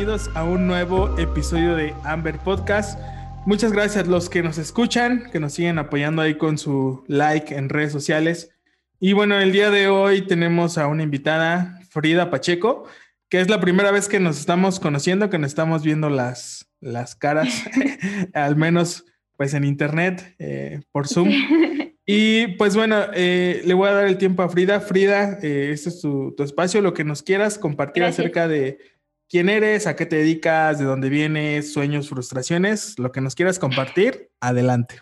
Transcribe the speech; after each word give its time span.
bienvenidos 0.00 0.34
a 0.34 0.44
un 0.44 0.66
nuevo 0.66 1.18
episodio 1.18 1.76
de 1.76 1.94
Amber 2.04 2.38
Podcast. 2.38 2.98
Muchas 3.44 3.70
gracias 3.70 4.06
a 4.06 4.08
los 4.08 4.30
que 4.30 4.42
nos 4.42 4.56
escuchan, 4.56 5.28
que 5.30 5.40
nos 5.40 5.52
siguen 5.52 5.78
apoyando 5.78 6.22
ahí 6.22 6.38
con 6.38 6.56
su 6.56 7.04
like 7.06 7.54
en 7.54 7.68
redes 7.68 7.92
sociales. 7.92 8.50
Y 8.98 9.12
bueno, 9.12 9.38
el 9.38 9.52
día 9.52 9.68
de 9.68 9.88
hoy 9.88 10.22
tenemos 10.22 10.78
a 10.78 10.86
una 10.86 11.02
invitada, 11.02 11.78
Frida 11.90 12.30
Pacheco, 12.30 12.84
que 13.28 13.42
es 13.42 13.50
la 13.50 13.60
primera 13.60 13.90
vez 13.90 14.08
que 14.08 14.20
nos 14.20 14.40
estamos 14.40 14.80
conociendo, 14.80 15.28
que 15.28 15.38
nos 15.38 15.48
estamos 15.48 15.82
viendo 15.82 16.08
las, 16.08 16.66
las 16.80 17.14
caras, 17.14 17.62
al 18.32 18.56
menos 18.56 19.04
pues 19.36 19.52
en 19.52 19.64
internet, 19.64 20.34
eh, 20.38 20.80
por 20.92 21.08
Zoom. 21.08 21.28
Y 22.12 22.56
pues 22.56 22.74
bueno, 22.74 23.04
eh, 23.14 23.62
le 23.64 23.74
voy 23.74 23.88
a 23.88 23.92
dar 23.92 24.06
el 24.06 24.18
tiempo 24.18 24.42
a 24.42 24.48
Frida. 24.48 24.80
Frida, 24.80 25.38
eh, 25.42 25.70
este 25.72 25.90
es 25.90 26.00
tu, 26.00 26.34
espacio, 26.40 26.80
lo 26.80 26.92
que 26.92 27.04
nos 27.04 27.22
quieras 27.22 27.56
compartir 27.56 28.02
acerca 28.02 28.48
de 28.48 28.78
quién 29.30 29.48
eres, 29.48 29.86
a 29.86 29.96
qué 29.96 30.04
te 30.04 30.16
dedicas, 30.16 30.78
de 30.78 30.84
dónde 30.84 31.08
vienes, 31.08 31.72
sueños, 31.72 32.08
frustraciones, 32.08 32.98
lo 32.98 33.12
que 33.12 33.20
nos 33.20 33.34
quieras 33.34 33.58
compartir, 33.58 34.30
adelante. 34.40 34.96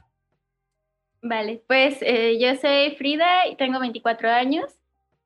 Vale, 1.20 1.62
pues 1.66 1.96
eh, 2.02 2.38
yo 2.38 2.54
soy 2.54 2.94
Frida 2.96 3.48
y 3.48 3.56
tengo 3.56 3.80
24 3.80 4.30
años 4.30 4.66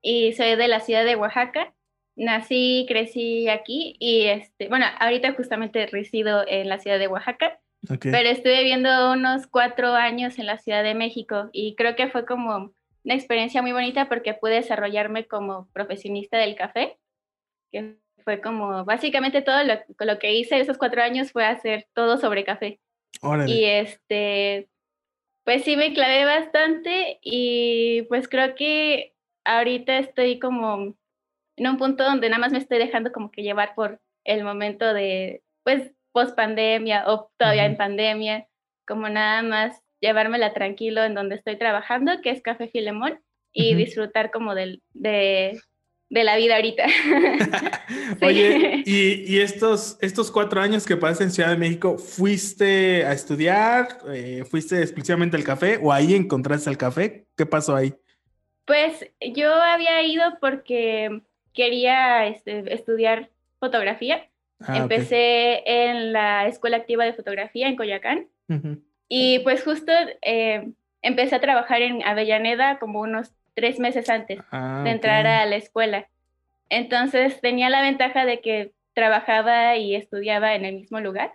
y 0.01 0.33
soy 0.33 0.57
de 0.57 0.69
la 0.69 0.81
ciudad 0.81 1.05
de 1.05 1.17
Oaxaca. 1.17 1.75
Nací, 2.17 2.87
crecí 2.89 3.49
aquí 3.49 3.97
y 3.99 4.27
este, 4.27 4.69
bueno, 4.69 4.87
ahorita 5.01 5.35
justamente 5.35 5.87
resido 5.87 6.45
en 6.47 6.69
la 6.69 6.79
ciudad 6.79 6.99
de 6.99 7.09
Oaxaca 7.09 7.59
pero 7.89 8.29
estuve 8.29 8.59
viviendo 8.59 9.13
unos 9.13 9.47
cuatro 9.49 9.95
años 9.95 10.39
en 10.39 10.47
la 10.47 10.59
Ciudad 10.59 10.85
de 10.85 10.95
México 10.95 11.51
y 11.53 11.75
creo 11.75 11.97
que 11.97 12.09
fue 12.09 12.25
como 12.25 12.73
una 13.05 13.15
experiencia 13.15 13.61
muy 13.61 13.73
bonita 13.73 14.09
porque 14.09 14.35
pude 14.35 14.55
desarrollarme 14.55 15.27
como 15.27 15.69
profesionista 15.73 16.39
del 16.39 16.55
café, 16.55 16.97
que 17.73 17.97
fue 18.23 18.41
como 18.41 18.85
básicamente 18.85 19.43
todo 19.43 19.63
lo, 19.65 19.75
lo 19.99 20.19
que 20.19 20.35
hice 20.35 20.61
esos 20.61 20.79
cuatro 20.79 21.03
años 21.03 21.33
fue 21.33 21.45
hacer 21.45 21.87
todo 21.95 22.19
sobre 22.19 22.45
café. 22.45 22.81
Y 23.47 23.65
este, 23.65 24.69
pues 25.45 25.65
sí 25.65 25.77
me 25.77 25.93
clavé 25.93 26.25
bastante 26.25 27.19
y 27.23 28.03
pues 28.09 28.29
creo 28.29 28.55
que 28.55 29.15
ahorita 29.45 29.99
estoy 29.99 30.39
como 30.39 30.95
en 31.57 31.67
un 31.67 31.77
punto 31.77 32.05
donde 32.05 32.29
nada 32.29 32.41
más 32.41 32.53
me 32.53 32.59
estoy 32.59 32.79
dejando 32.79 33.13
como 33.13 33.31
que 33.31 33.43
llevar 33.43 33.75
por 33.75 34.01
el 34.25 34.45
momento 34.45 34.93
de, 34.95 35.43
pues 35.63 35.93
post 36.13 36.37
pandemia 36.37 37.05
o 37.07 37.31
todavía 37.37 37.65
en 37.65 37.77
pandemia, 37.77 38.47
como 38.87 39.09
nada 39.09 39.43
más 39.43 39.81
llevármela 40.01 40.53
tranquilo 40.53 41.05
en 41.05 41.15
donde 41.15 41.37
estoy 41.37 41.57
trabajando, 41.57 42.21
que 42.23 42.31
es 42.31 42.43
Café 42.43 42.69
Filemón, 42.69 43.21
y 43.53 43.75
disfrutar 43.75 44.31
como 44.31 44.55
del, 44.55 44.83
de, 44.95 45.61
de, 46.13 46.25
la 46.25 46.37
vida 46.37 46.57
ahorita. 46.57 46.85
Oye, 48.23 48.83
¿y, 48.87 49.35
y, 49.35 49.41
estos, 49.41 49.99
estos 50.01 50.31
cuatro 50.31 50.61
años 50.61 50.87
que 50.87 50.97
pasas 50.97 51.21
en 51.23 51.31
Ciudad 51.31 51.51
de 51.51 51.57
México, 51.57 51.99
¿fuiste 51.99 53.05
a 53.05 53.13
estudiar? 53.13 53.99
Eh, 54.13 54.45
¿Fuiste 54.51 54.81
exclusivamente 54.81 55.37
al 55.37 55.45
café 55.45 55.79
o 55.83 55.93
ahí 55.93 56.15
encontraste 56.15 56.71
el 56.71 56.79
café? 56.79 57.27
¿Qué 57.37 57.47
pasó 57.47 57.75
ahí? 57.75 57.95
Pues 58.65 59.07
yo 59.35 59.53
había 59.55 60.03
ido 60.03 60.23
porque 60.41 61.23
quería 61.53 62.27
este, 62.27 62.73
estudiar 62.73 63.31
fotografía 63.59 64.29
Ah, 64.67 64.79
Empecé 64.79 65.63
en 65.67 66.13
la 66.13 66.47
Escuela 66.47 66.77
Activa 66.77 67.05
de 67.05 67.13
Fotografía 67.13 67.69
en 67.69 67.77
Coyacán 67.77 68.29
y 69.09 69.39
pues 69.41 69.65
justo 69.65 69.93
eh, 70.21 70.73
empecé 71.01 71.35
a 71.35 71.41
trabajar 71.41 71.81
en 71.81 72.03
Avellaneda 72.07 72.79
como 72.79 73.01
unos 73.01 73.33
tres 73.55 73.79
meses 73.79 74.09
antes 74.09 74.41
ah, 74.51 74.83
de 74.85 74.91
entrar 74.91 75.27
a 75.27 75.47
la 75.47 75.57
escuela. 75.57 76.09
Entonces 76.69 77.41
tenía 77.41 77.69
la 77.69 77.83
ventaja 77.83 78.25
de 78.25 78.41
que 78.41 78.73
trabajaba 78.95 79.77
y 79.77 79.95
estudiaba 79.95 80.55
en 80.55 80.65
el 80.65 80.75
mismo 80.75 81.01
lugar. 81.01 81.33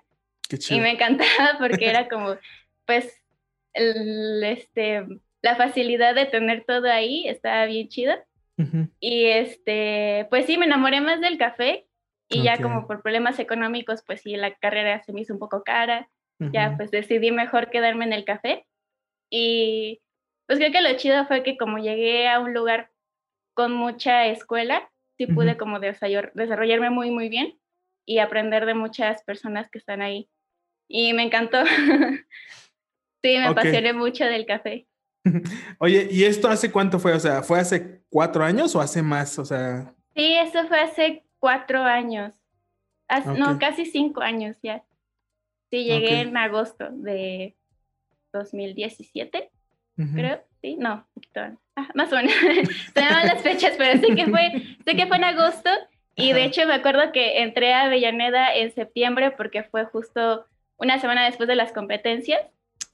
y 0.69 0.79
me 0.79 0.91
encantaba 0.91 1.27
porque 1.59 1.89
era 1.89 2.07
como, 2.09 2.35
pues, 2.85 3.21
este, 3.73 5.05
la 5.41 5.55
facilidad 5.55 6.15
de 6.15 6.25
tener 6.25 6.63
todo 6.65 6.91
ahí 6.91 7.27
estaba 7.27 7.65
bien 7.65 7.87
chida. 7.89 8.23
Y 8.99 9.25
este, 9.25 10.25
pues 10.31 10.47
sí, 10.47 10.57
me 10.57 10.65
enamoré 10.65 10.99
más 10.99 11.21
del 11.21 11.37
café 11.37 11.85
y 12.27 12.41
ya 12.41 12.57
como 12.59 12.87
por 12.87 13.03
problemas 13.03 13.37
económicos, 13.37 14.01
pues 14.03 14.21
sí, 14.21 14.35
la 14.35 14.55
carrera 14.55 15.03
se 15.03 15.13
me 15.13 15.21
hizo 15.21 15.33
un 15.33 15.39
poco 15.39 15.63
cara. 15.63 16.09
Ya 16.39 16.73
pues 16.75 16.89
decidí 16.89 17.31
mejor 17.31 17.69
quedarme 17.69 18.05
en 18.05 18.13
el 18.13 18.25
café. 18.25 18.65
Y 19.29 20.01
pues 20.47 20.59
creo 20.59 20.71
que 20.71 20.81
lo 20.81 20.95
chido 20.95 21.25
fue 21.27 21.43
que 21.43 21.57
como 21.57 21.77
llegué 21.77 22.27
a 22.27 22.39
un 22.39 22.53
lugar 22.53 22.89
con 23.53 23.73
mucha 23.73 24.27
escuela, 24.27 24.89
sí 25.17 25.27
pude 25.27 25.57
como 25.57 25.79
desarrollarme 25.79 26.89
muy, 26.89 27.11
muy 27.11 27.27
bien 27.27 27.59
y 28.05 28.19
aprender 28.19 28.65
de 28.65 28.73
muchas 28.73 29.23
personas 29.23 29.69
que 29.69 29.77
están 29.77 30.01
ahí. 30.01 30.29
Y 30.87 31.13
me 31.13 31.23
encantó. 31.23 31.63
sí, 33.21 33.37
me 33.37 33.45
apasioné 33.45 33.93
mucho 33.93 34.25
del 34.25 34.45
café. 34.45 34.87
Oye, 35.79 36.07
¿y 36.09 36.23
esto 36.23 36.47
hace 36.47 36.71
cuánto 36.71 36.99
fue? 36.99 37.13
O 37.13 37.19
sea, 37.19 37.43
¿fue 37.43 37.59
hace 37.59 38.03
cuatro 38.09 38.43
años 38.43 38.75
o 38.75 38.79
hace 38.79 39.01
más? 39.01 39.37
O 39.39 39.45
sea... 39.45 39.93
Sí, 40.15 40.35
eso 40.35 40.65
fue 40.67 40.79
hace 40.79 41.25
cuatro 41.39 41.83
años. 41.83 42.33
No, 43.37 43.57
casi 43.59 43.85
cinco 43.85 44.21
años 44.21 44.57
ya. 44.61 44.83
Sí, 45.69 45.83
llegué 45.83 46.21
en 46.21 46.37
agosto 46.37 46.89
de 46.91 47.57
2017, 48.33 49.51
creo. 50.13 50.43
Sí, 50.61 50.75
no, 50.77 51.05
ah, 51.75 51.87
más 51.93 52.11
o 52.11 52.15
menos. 52.15 52.33
Se 52.93 53.01
llaman 53.01 53.27
las 53.27 53.41
fechas, 53.41 53.73
pero 53.77 53.99
sé 53.99 54.15
que, 54.15 54.25
fue, 54.25 54.77
sé 54.85 54.95
que 54.95 55.05
fue 55.07 55.17
en 55.17 55.23
agosto. 55.23 55.69
Y 56.15 56.33
de 56.33 56.45
hecho 56.45 56.65
me 56.65 56.73
acuerdo 56.73 57.11
que 57.11 57.43
entré 57.43 57.73
a 57.73 57.83
Avellaneda 57.83 58.55
en 58.55 58.73
septiembre 58.73 59.31
porque 59.31 59.63
fue 59.63 59.85
justo 59.85 60.45
una 60.77 60.99
semana 60.99 61.25
después 61.25 61.47
de 61.47 61.55
las 61.55 61.71
competencias. 61.71 62.41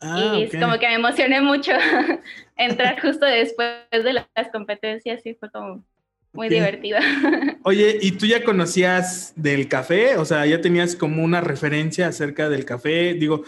Ah, 0.01 0.35
y 0.35 0.43
es 0.43 0.51
como 0.51 0.77
que 0.79 0.87
me 0.87 0.95
emocioné 0.95 1.39
mucho 1.39 1.71
entrar 2.57 2.99
justo 3.01 3.25
después 3.25 3.77
de 3.91 4.13
las 4.13 4.49
competencias 4.51 5.25
y 5.25 5.33
fue 5.35 5.49
como 5.49 5.85
muy 6.33 6.49
divertida. 6.49 6.99
Oye, 7.63 7.99
¿y 8.01 8.11
tú 8.11 8.25
ya 8.25 8.43
conocías 8.43 9.33
del 9.35 9.69
café? 9.69 10.17
O 10.17 10.25
sea, 10.25 10.45
ya 10.45 10.59
tenías 10.59 10.95
como 10.95 11.23
una 11.23 11.39
referencia 11.39 12.07
acerca 12.07 12.49
del 12.49 12.65
café. 12.65 13.13
Digo, 13.13 13.43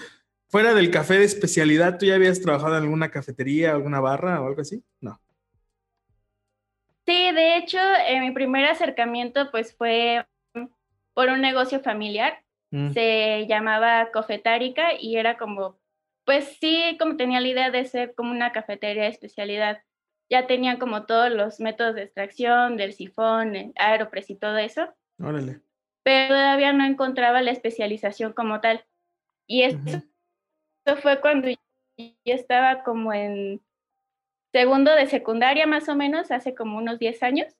fuera 0.55 0.73
del 0.73 0.89
café 0.89 1.15
de 1.15 1.25
especialidad, 1.25 1.97
¿tú 1.97 2.05
ya 2.05 2.15
habías 2.15 2.39
trabajado 2.39 2.77
en 2.77 2.83
alguna 2.83 3.11
cafetería, 3.11 3.71
alguna 3.71 3.99
barra 3.99 4.41
o 4.41 4.47
algo 4.47 4.61
así? 4.61 4.81
No. 5.01 5.19
Sí, 7.05 7.29
de 7.33 7.57
hecho, 7.57 7.77
eh, 8.07 8.21
mi 8.21 8.31
primer 8.31 8.63
acercamiento 8.63 9.51
pues 9.51 9.75
fue 9.75 10.25
por 11.13 11.27
un 11.27 11.41
negocio 11.41 11.81
familiar. 11.81 12.41
Mm. 12.71 12.93
Se 12.93 13.47
llamaba 13.49 14.11
Cofetárica 14.13 14.91
y 14.97 15.17
era 15.17 15.37
como, 15.37 15.77
pues 16.23 16.55
sí, 16.61 16.95
como 17.01 17.17
tenía 17.17 17.41
la 17.41 17.49
idea 17.49 17.69
de 17.69 17.83
ser 17.83 18.15
como 18.15 18.31
una 18.31 18.53
cafetería 18.53 19.03
de 19.03 19.09
especialidad 19.09 19.81
ya 20.29 20.47
tenía 20.47 20.79
como 20.79 21.05
todos 21.05 21.33
los 21.33 21.59
métodos 21.59 21.95
de 21.95 22.03
extracción 22.03 22.77
del 22.77 22.93
sifón, 22.93 23.57
el 23.57 23.73
aeropress 23.75 24.29
y 24.29 24.35
todo 24.35 24.57
eso. 24.57 24.87
Órale. 25.19 25.59
Pero 26.01 26.29
todavía 26.29 26.71
no 26.71 26.85
encontraba 26.85 27.41
la 27.41 27.51
especialización 27.51 28.31
como 28.31 28.61
tal. 28.61 28.85
Y 29.47 29.63
eso, 29.63 30.01
fue 31.01 31.19
cuando 31.19 31.49
yo 31.49 31.57
estaba 32.25 32.83
como 32.83 33.13
en 33.13 33.61
segundo 34.51 34.93
de 34.93 35.07
secundaria 35.07 35.67
más 35.67 35.89
o 35.89 35.95
menos, 35.95 36.31
hace 36.31 36.55
como 36.55 36.77
unos 36.77 36.99
10 36.99 37.23
años. 37.23 37.53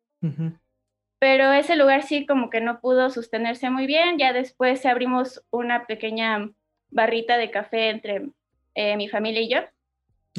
Pero 1.19 1.52
ese 1.52 1.75
lugar 1.75 2.03
sí 2.03 2.25
como 2.25 2.50
que 2.50 2.62
no 2.62 2.80
pudo 2.80 3.09
sostenerse 3.09 3.69
muy 3.69 3.86
bien. 3.88 4.18
Ya 4.18 4.34
después 4.34 4.86
abrimos 4.86 5.44
una 5.50 5.88
pequeña 5.88 6.52
barrita 6.90 7.38
de 7.38 7.52
café 7.52 7.90
entre 7.90 8.30
eh, 8.75 8.97
mi 8.97 9.08
familia 9.08 9.42
y 9.42 9.50
yo. 9.50 9.59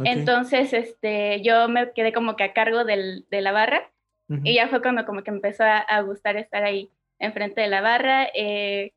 Entonces, 0.05 0.73
este, 0.73 1.41
yo 1.43 1.69
me 1.69 1.93
quedé 1.93 2.13
como 2.13 2.37
que 2.37 2.45
a 2.45 2.53
cargo 2.53 2.85
del, 2.85 3.27
de 3.31 3.41
la 3.41 3.53
barra 3.53 3.91
y 4.29 4.55
ya 4.55 4.69
fue 4.69 4.83
cuando 4.83 5.07
como 5.07 5.23
que 5.23 5.31
empezó 5.31 5.63
a, 5.65 6.01
gustar 6.01 6.37
estar 6.37 6.65
ahí 6.65 6.91
enfrente 7.19 7.61
de 7.61 7.69
la 7.69 7.81
barra. 7.81 8.29
Eh, 8.35 8.93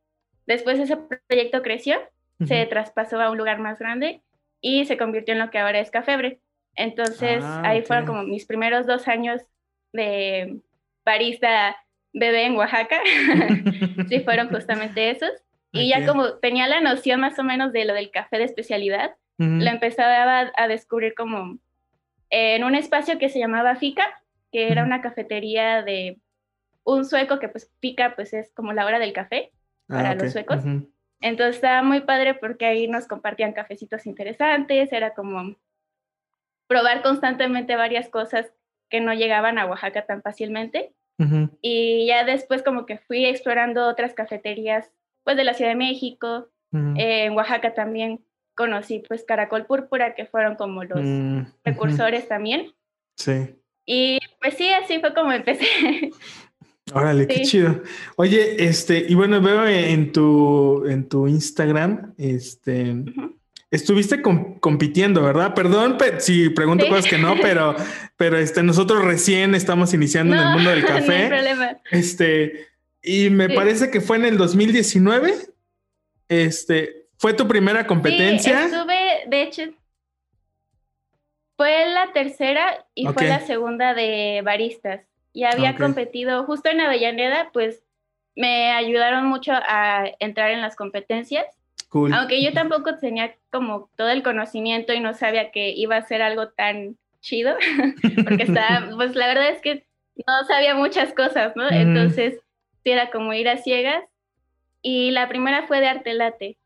después 0.47 0.80
ese 0.80 0.97
proyecto 1.27 1.62
creció, 1.62 2.00
se 2.45 2.65
traspasó 2.65 3.19
a 3.21 3.31
un 3.31 3.38
lugar 3.38 3.59
más 3.59 3.80
grande 3.80 4.21
y 4.62 4.86
se 4.86 4.97
convirtió 4.97 5.33
en 5.33 5.39
lo 5.39 5.50
que 5.50 5.59
ahora 5.59 5.80
es 5.80 5.91
Cafebre. 5.91 6.39
Entonces, 6.75 7.44
ah, 7.44 7.62
ahí 7.65 7.81
fueron 7.81 8.06
como 8.06 8.24
mis 8.24 8.45
primeros 8.45 8.86
dos 8.86 9.07
años 9.07 9.41
de 9.91 10.59
barista 11.03 11.75
bebé 12.13 12.45
en 12.45 12.56
Oaxaca. 12.56 13.00
sí, 14.09 14.19
fueron 14.21 14.50
justamente 14.51 15.09
esos. 15.09 15.31
Y 15.71 15.89
ya 15.89 16.06
como 16.06 16.33
tenía 16.36 16.68
la 16.68 16.81
noción 16.81 17.19
más 17.19 17.38
o 17.38 17.44
menos 17.44 17.71
de 17.71 17.86
lo 17.86 17.94
del 17.94 18.09
café 18.09 18.38
de 18.38 18.45
especialidad, 18.45 19.15
lo 19.38 19.69
empezaba 19.69 20.51
a, 20.53 20.68
descubrir 20.68 21.13
como 21.13 21.59
en 22.30 22.63
un 22.65 22.75
espacio 22.75 23.18
que 23.19 23.30
se 23.30 23.39
llamaba 23.39 23.75
Fica, 23.75 24.06
que 24.51 24.69
era 24.69 24.83
una 24.83 25.01
cafetería 25.01 25.81
de 25.81 26.18
un 26.83 27.06
sueco 27.06 27.39
que 27.39 27.47
pues 27.47 27.71
Fica 27.80 28.15
pues 28.15 28.33
es 28.33 28.51
como 28.53 28.74
la 28.74 28.86
hora 28.86 29.00
del 29.00 29.13
café 29.13 29.51
ah, 29.88 29.95
para 29.95 30.15
los 30.15 30.33
suecos. 30.33 30.63
Entonces 31.21 31.56
estaba 31.56 31.83
muy 31.83 32.01
padre 32.01 32.33
porque 32.33 32.66
ahí 32.66 32.88
nos 32.88 33.07
compartían 33.07 33.54
cafecitos 33.54 34.06
interesantes, 34.06 34.92
era 34.94 35.13
como 35.13 35.56
probar 36.68 37.01
constantemente 37.01 37.75
varias 37.75 38.10
cosas 38.10 38.54
que 38.89 39.01
no 39.01 39.13
llegaban 39.13 39.57
a 39.57 39.66
Oaxaca 39.66 40.06
tan 40.06 40.21
fácilmente. 40.21 40.94
Y 41.62 42.06
ya 42.07 42.24
después 42.24 42.63
como 42.63 42.86
que 42.86 42.98
fui 42.98 43.25
explorando 43.25 43.89
otras 43.89 44.13
cafeterías, 44.13 44.89
pues 45.25 45.36
de 45.36 45.44
la 45.44 45.54
Ciudad 45.54 45.71
de 45.71 45.75
México, 45.75 46.48
en 46.71 47.33
Oaxaca 47.33 47.74
también 47.74 48.24
conocí 48.56 49.04
pues 49.07 49.25
Caracol 49.25 49.65
Púrpura, 49.65 50.15
que 50.15 50.25
fueron 50.25 50.56
como 50.56 50.83
los 50.83 51.01
mm, 51.01 51.42
precursores 51.62 52.27
también. 52.27 52.74
Sí. 53.18 53.56
Y 53.86 54.19
pues 54.39 54.54
sí, 54.56 54.69
así 54.69 55.00
fue 55.00 55.13
como 55.13 55.31
empecé. 55.33 55.65
Órale, 56.94 57.27
qué 57.27 57.41
chido. 57.41 57.81
Oye, 58.15 58.65
este, 58.65 59.06
y 59.07 59.15
bueno, 59.15 59.41
veo 59.41 59.65
en 59.68 60.12
tu, 60.12 60.86
en 60.88 61.07
tu 61.07 61.27
Instagram, 61.27 62.13
este, 62.18 62.95
estuviste 63.71 64.21
compitiendo, 64.21 65.24
¿verdad? 65.24 65.53
Perdón 65.53 65.97
si 66.19 66.50
pregunto 66.50 66.88
cosas 66.88 67.06
que 67.06 67.18
no, 67.18 67.36
pero, 67.41 67.75
pero 68.18 68.38
este, 68.38 68.63
nosotros 68.63 69.03
recién 69.03 69.56
estamos 69.56 69.94
iniciando 69.94 70.36
en 70.36 70.41
el 70.41 70.50
mundo 70.50 70.69
del 70.69 70.86
café. 70.86 71.07
No 71.07 71.13
hay 71.13 71.27
problema. 71.27 71.77
Este, 71.91 72.68
y 73.01 73.30
me 73.30 73.50
parece 73.50 73.91
que 73.91 74.01
fue 74.01 74.18
en 74.18 74.25
el 74.25 74.38
2019. 74.38 75.33
Este, 76.27 77.07
¿fue 77.18 77.33
tu 77.33 77.47
primera 77.47 77.86
competencia? 77.86 78.68
Sí, 78.68 78.74
estuve, 78.74 79.24
de 79.27 79.41
hecho, 79.44 79.63
fue 81.57 81.89
la 81.89 82.12
tercera 82.13 82.86
y 82.95 83.06
fue 83.07 83.27
la 83.27 83.41
segunda 83.41 83.94
de 83.94 84.41
baristas. 84.44 85.01
Y 85.39 85.45
había 85.45 85.77
competido 85.77 86.44
justo 86.44 86.69
en 86.69 86.81
Avellaneda, 86.81 87.50
pues 87.53 87.81
me 88.36 88.71
ayudaron 88.71 89.25
mucho 89.27 89.53
a 89.53 90.03
entrar 90.19 90.51
en 90.51 90.59
las 90.59 90.75
competencias. 90.75 91.45
Aunque 91.94 92.44
yo 92.44 92.51
tampoco 92.51 92.97
tenía 92.97 93.36
como 93.50 93.89
todo 93.95 94.09
el 94.09 94.21
conocimiento 94.21 94.91
y 94.91 95.00
no 95.00 95.13
sabía 95.13 95.51
que 95.51 95.69
iba 95.69 95.95
a 95.95 96.06
ser 96.06 96.21
algo 96.21 96.50
tan 96.50 96.97
chido, 97.21 97.56
porque 98.25 98.44
estaba, 98.44 98.89
pues 98.97 99.15
la 99.15 99.27
verdad 99.27 99.47
es 99.47 99.62
que 99.62 99.86
no 100.27 100.44
sabía 100.45 100.75
muchas 100.75 101.13
cosas, 101.13 101.56
¿no? 101.56 101.69
Entonces, 101.71 102.41
sí 102.83 102.91
era 102.91 103.09
como 103.12 103.33
ir 103.33 103.47
a 103.47 103.56
ciegas. 103.56 104.03
Y 104.81 105.12
la 105.12 105.30
primera 105.30 105.68
fue 105.68 105.80
de 105.80 105.88
arte 105.88 106.13
late, 106.15 106.57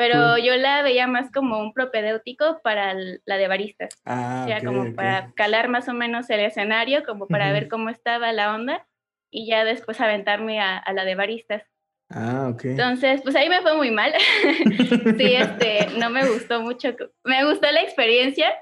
pero 0.00 0.38
yo 0.38 0.56
la 0.56 0.80
veía 0.80 1.06
más 1.06 1.30
como 1.30 1.58
un 1.58 1.74
propedéutico 1.74 2.58
para 2.64 2.94
la 2.94 3.36
de 3.36 3.48
baristas. 3.48 3.90
Ah, 4.06 4.44
o 4.44 4.48
sea, 4.48 4.64
como 4.64 4.94
para 4.94 5.30
calar 5.36 5.68
más 5.68 5.88
o 5.88 5.92
menos 5.92 6.30
el 6.30 6.40
escenario, 6.40 7.04
como 7.04 7.28
para 7.28 7.52
ver 7.52 7.68
cómo 7.68 7.90
estaba 7.90 8.32
la 8.32 8.54
onda 8.54 8.86
y 9.30 9.46
ya 9.46 9.62
después 9.66 10.00
aventarme 10.00 10.58
a, 10.58 10.82
la 10.94 11.04
de 11.04 11.16
baristas. 11.16 11.64
Ah, 12.08 12.48
ok. 12.50 12.64
Entonces, 12.64 13.20
pues 13.20 13.36
ahí 13.36 13.50
me 13.50 13.60
fue 13.60 13.76
muy 13.76 13.90
mal. 13.90 14.14
sí, 15.18 15.34
este, 15.34 15.88
no 15.98 16.08
me 16.08 16.26
gustó 16.26 16.62
mucho. 16.62 16.96
Me 17.22 17.44
gustó 17.44 17.70
la 17.70 17.82
experiencia, 17.82 18.54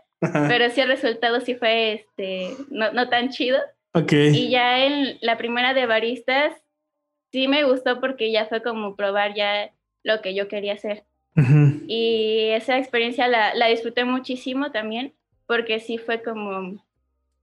pero 0.49 0.69
sí 0.71 0.81
el 0.81 0.89
resultado 0.89 1.39
sí 1.41 1.55
fue, 1.55 1.93
este, 1.93 2.51
no, 2.69 2.93
no 2.93 3.09
tan 3.09 3.29
chido. 3.29 3.61
Ok. 3.95 4.13
Y 4.13 4.51
ya 4.51 4.85
en 4.85 5.19
la 5.21 5.39
primera 5.39 5.73
de 5.73 5.87
baristas, 5.87 6.53
sí 7.31 7.47
me 7.47 7.63
gustó 7.63 8.01
porque 8.01 8.33
ya 8.33 8.47
fue 8.47 8.61
como 8.61 8.97
probar 8.97 9.35
ya 9.37 9.71
lo 10.03 10.21
que 10.21 10.35
yo 10.35 10.49
quería 10.49 10.73
hacer. 10.73 11.05
Y 11.87 12.51
esa 12.51 12.79
experiencia 12.79 13.29
la, 13.29 13.55
la, 13.55 13.69
disfruté 13.69 14.05
muchísimo 14.05 14.71
también, 14.71 15.13
porque 15.47 15.81
sí 15.81 15.99
fue 15.99 16.23
como 16.23 16.85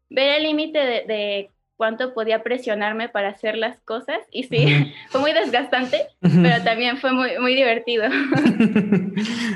ver 0.09 0.37
el 0.37 0.43
límite 0.43 0.79
de, 0.79 1.49
cuánto 1.77 2.13
podía 2.13 2.41
presionarme 2.41 3.09
para 3.09 3.29
hacer 3.29 3.57
las 3.57 3.77
cosas. 3.81 4.19
Y 4.31 4.43
sí, 4.43 4.93
fue 5.09 5.21
muy 5.21 5.33
desgastante, 5.33 6.07
pero 6.19 6.63
también 6.63 6.97
fue 6.97 7.13
muy, 7.13 7.39
muy 7.39 7.55
divertido. 7.55 8.05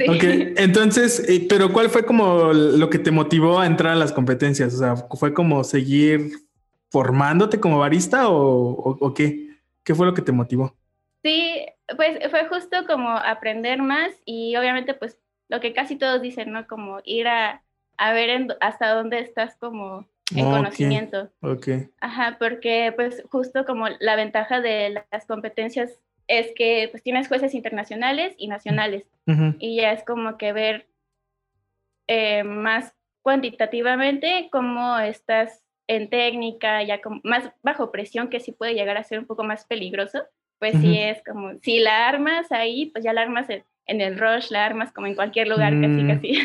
Ok, 0.07 0.24
entonces, 0.56 1.27
pero 1.50 1.74
¿cuál 1.74 1.89
fue 1.89 2.06
como 2.06 2.53
lo 2.53 2.89
que 2.89 3.00
te 3.00 3.12
motivó 3.12 3.59
a 3.59 3.65
entrar 3.65 3.92
a 3.92 3.95
las 3.97 4.13
competencias? 4.13 4.74
O 4.74 4.77
sea, 4.77 4.95
¿fue 4.95 5.33
como 5.33 5.65
seguir 5.65 6.31
formándote 6.89 7.59
como 7.59 7.80
barista 7.80 8.30
o, 8.30 8.38
o 8.38 9.13
qué? 9.13 9.50
¿Qué 9.83 9.94
fue 9.94 10.06
lo 10.06 10.13
que 10.13 10.21
te 10.21 10.31
motivó? 10.31 10.74
Sí, 11.21 11.65
pues 11.95 12.19
fue 12.30 12.45
justo 12.47 12.86
como 12.88 13.09
aprender 13.09 13.81
más 13.81 14.12
y 14.25 14.56
obviamente 14.56 14.94
pues 14.94 15.18
lo 15.47 15.59
que 15.59 15.74
casi 15.74 15.95
todos 15.95 16.21
dicen, 16.21 16.51
¿no? 16.51 16.68
Como 16.68 17.00
ir 17.03 17.27
a, 17.27 17.63
a 17.97 18.13
ver 18.13 18.47
hasta 18.62 18.94
dónde 18.94 19.19
estás 19.19 19.56
como 19.57 20.07
en 20.36 20.45
conocimiento. 20.45 21.31
Ok. 21.41 21.68
Ajá, 22.00 22.38
porque 22.39 22.94
pues 22.95 23.24
justo 23.31 23.65
como 23.65 23.88
la 24.00 24.15
ventaja 24.15 24.62
de 24.62 25.03
las 25.12 25.25
competencias 25.25 26.00
es 26.27 26.51
que 26.56 26.88
pues 26.91 27.01
tienes 27.01 27.27
jueces 27.27 27.56
internacionales 27.56 28.35
y 28.38 28.47
nacionales 28.47 29.06
y 29.59 29.75
ya 29.75 29.92
es 29.92 30.03
como 30.03 30.38
que 30.38 30.53
ver 30.53 30.88
eh, 32.07 32.44
más 32.44 32.95
cuantitativamente 33.21 34.50
cómo 34.51 34.97
estás 34.97 35.63
en 35.88 36.09
técnica, 36.09 36.81
ya 36.83 37.01
como 37.01 37.21
más 37.24 37.51
bajo 37.62 37.92
presión, 37.92 38.30
que 38.30 38.39
sí 38.39 38.51
puede 38.51 38.74
llegar 38.74 38.97
a 38.97 39.03
ser 39.03 39.19
un 39.19 39.25
poco 39.25 39.44
más 39.44 39.65
peligroso 39.65 40.24
pues 40.59 40.75
sí 40.81 40.97
es 40.97 41.17
como, 41.25 41.53
si 41.61 41.79
la 41.79 42.07
armas 42.07 42.51
ahí, 42.51 42.88
pues 42.88 43.03
ya 43.03 43.13
la 43.13 43.21
armas 43.21 43.47
en, 43.50 44.01
el 44.01 44.19
rush, 44.19 44.51
la 44.51 44.65
armas 44.65 44.91
como 44.91 45.07
en 45.07 45.15
cualquier 45.15 45.47
lugar, 45.47 45.73
casi, 45.73 46.03
mm. 46.03 46.07
casi. 46.07 46.38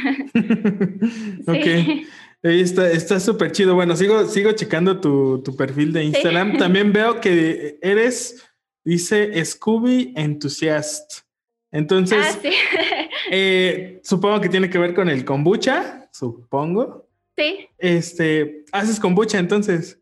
ok. 1.47 2.07
Está 2.45 3.21
súper 3.21 3.53
chido. 3.53 3.75
Bueno, 3.75 3.97
sigo, 3.97 4.27
sigo 4.27 4.53
checando 4.53 5.01
tu, 5.01 5.43
perfil 5.57 5.95
de 5.95 6.05
Instagram. 6.05 6.57
También 6.59 6.93
veo 6.93 7.19
que 7.21 7.79
eres, 7.81 8.47
dice 8.85 9.43
Scooby 9.45 10.13
Enthusiast. 10.15 11.21
Entonces, 11.73 12.39
ah, 12.45 13.09
eh, 13.31 14.01
supongo 14.05 14.43
que 14.43 14.51
tiene 14.51 14.69
que 14.69 14.79
ver 14.79 14.95
con 14.95 15.09
el 15.09 15.25
kombucha, 15.25 16.09
supongo. 16.13 17.09
Sí. 17.37 17.67
Este, 17.79 18.65
¿haces 18.71 19.01
kombucha 19.01 19.39
entonces? 19.39 19.99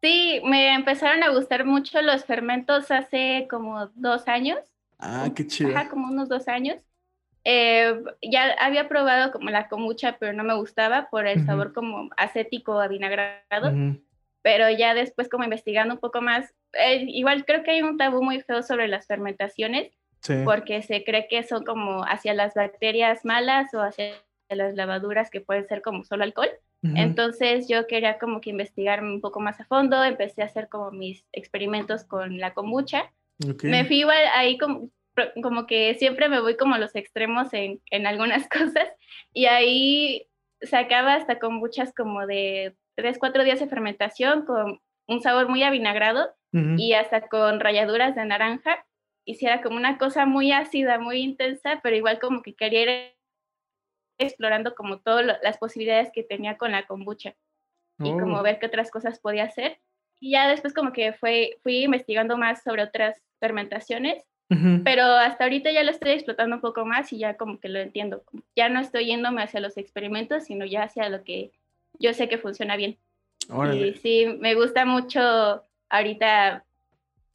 Sí, 0.00 0.40
me 0.44 0.74
empezaron 0.74 1.22
a 1.22 1.30
gustar 1.30 1.64
mucho 1.64 2.00
los 2.02 2.24
fermentos 2.24 2.90
hace 2.90 3.46
como 3.50 3.88
dos 3.94 4.28
años. 4.28 4.58
Ah, 4.98 5.28
qué 5.34 5.46
chido. 5.46 5.70
Ajá, 5.76 5.88
como 5.88 6.08
unos 6.08 6.28
dos 6.28 6.48
años. 6.48 6.76
Eh, 7.44 8.02
ya 8.22 8.52
había 8.60 8.88
probado 8.88 9.32
como 9.32 9.50
la 9.50 9.68
kombucha, 9.68 10.16
pero 10.18 10.32
no 10.32 10.44
me 10.44 10.54
gustaba 10.54 11.08
por 11.08 11.26
el 11.26 11.44
sabor 11.46 11.72
como 11.72 12.10
acético, 12.16 12.78
avinagrado. 12.78 13.98
Pero 14.42 14.70
ya 14.70 14.94
después 14.94 15.28
como 15.28 15.44
investigando 15.44 15.94
un 15.94 16.00
poco 16.00 16.20
más, 16.20 16.54
eh, 16.74 17.04
igual 17.08 17.44
creo 17.44 17.64
que 17.64 17.72
hay 17.72 17.82
un 17.82 17.96
tabú 17.96 18.22
muy 18.22 18.40
feo 18.40 18.62
sobre 18.62 18.86
las 18.86 19.06
fermentaciones, 19.06 19.92
porque 20.44 20.82
se 20.82 21.04
cree 21.04 21.26
que 21.26 21.42
son 21.42 21.64
como 21.64 22.04
hacia 22.04 22.34
las 22.34 22.54
bacterias 22.54 23.24
malas 23.24 23.72
o 23.74 23.80
hacia 23.80 24.12
las 24.50 24.74
lavaduras 24.74 25.30
que 25.30 25.40
pueden 25.40 25.66
ser 25.66 25.82
como 25.82 26.04
solo 26.04 26.24
alcohol. 26.24 26.50
Entonces 26.82 27.66
yo 27.68 27.86
quería 27.88 28.18
como 28.18 28.40
que 28.40 28.50
investigar 28.50 29.02
un 29.02 29.20
poco 29.20 29.40
más 29.40 29.60
a 29.60 29.64
fondo, 29.64 30.04
empecé 30.04 30.42
a 30.42 30.46
hacer 30.46 30.68
como 30.68 30.92
mis 30.92 31.24
experimentos 31.32 32.04
con 32.04 32.38
la 32.38 32.54
kombucha. 32.54 33.12
Me 33.62 33.84
fui 33.84 34.00
igual 34.00 34.18
ahí 34.34 34.58
como, 34.58 34.90
como 35.42 35.66
que 35.66 35.96
siempre 35.96 36.28
me 36.28 36.40
voy 36.40 36.56
como 36.56 36.76
a 36.76 36.78
los 36.78 36.94
extremos 36.94 37.52
en, 37.52 37.80
en 37.90 38.06
algunas 38.06 38.48
cosas 38.48 38.88
y 39.32 39.46
ahí 39.46 40.28
sacaba 40.62 41.14
hasta 41.14 41.38
kombuchas 41.38 41.92
como 41.94 42.26
de 42.26 42.76
3, 42.96 43.18
4 43.18 43.44
días 43.44 43.60
de 43.60 43.68
fermentación 43.68 44.44
con 44.44 44.80
un 45.06 45.20
sabor 45.20 45.48
muy 45.48 45.62
avinagrado 45.62 46.34
y 46.52 46.94
hasta 46.94 47.28
con 47.28 47.60
rayaduras 47.60 48.14
de 48.14 48.24
naranja. 48.24 48.86
Hiciera 49.26 49.60
como 49.60 49.76
una 49.76 49.98
cosa 49.98 50.24
muy 50.24 50.50
ácida, 50.50 50.98
muy 50.98 51.18
intensa, 51.18 51.80
pero 51.82 51.94
igual 51.94 52.18
como 52.18 52.40
que 52.40 52.54
quería 52.54 52.82
ir 52.82 53.17
explorando 54.18 54.74
como 54.74 54.98
todas 54.98 55.38
las 55.42 55.58
posibilidades 55.58 56.10
que 56.12 56.22
tenía 56.22 56.56
con 56.56 56.72
la 56.72 56.86
kombucha 56.86 57.34
y 58.00 58.10
como 58.12 58.38
oh. 58.38 58.42
ver 58.42 58.58
qué 58.58 58.66
otras 58.66 58.90
cosas 58.90 59.18
podía 59.18 59.44
hacer. 59.44 59.78
Y 60.20 60.32
ya 60.32 60.48
después 60.48 60.74
como 60.74 60.92
que 60.92 61.12
fue, 61.12 61.58
fui 61.62 61.84
investigando 61.84 62.36
más 62.36 62.62
sobre 62.62 62.82
otras 62.82 63.20
fermentaciones, 63.40 64.24
pero 64.82 65.02
hasta 65.04 65.44
ahorita 65.44 65.70
ya 65.70 65.82
lo 65.82 65.90
estoy 65.90 66.12
explotando 66.12 66.56
un 66.56 66.62
poco 66.62 66.86
más 66.86 67.12
y 67.12 67.18
ya 67.18 67.36
como 67.36 67.60
que 67.60 67.68
lo 67.68 67.80
entiendo. 67.80 68.22
Ya 68.56 68.70
no 68.70 68.80
estoy 68.80 69.06
yéndome 69.06 69.42
hacia 69.42 69.60
los 69.60 69.76
experimentos, 69.76 70.44
sino 70.44 70.64
ya 70.64 70.84
hacia 70.84 71.08
lo 71.10 71.22
que 71.22 71.52
yo 71.98 72.14
sé 72.14 72.28
que 72.28 72.38
funciona 72.38 72.76
bien. 72.76 72.96
Y 73.74 73.92
sí, 73.94 74.26
me 74.40 74.54
gusta 74.54 74.84
mucho 74.84 75.64
ahorita 75.90 76.64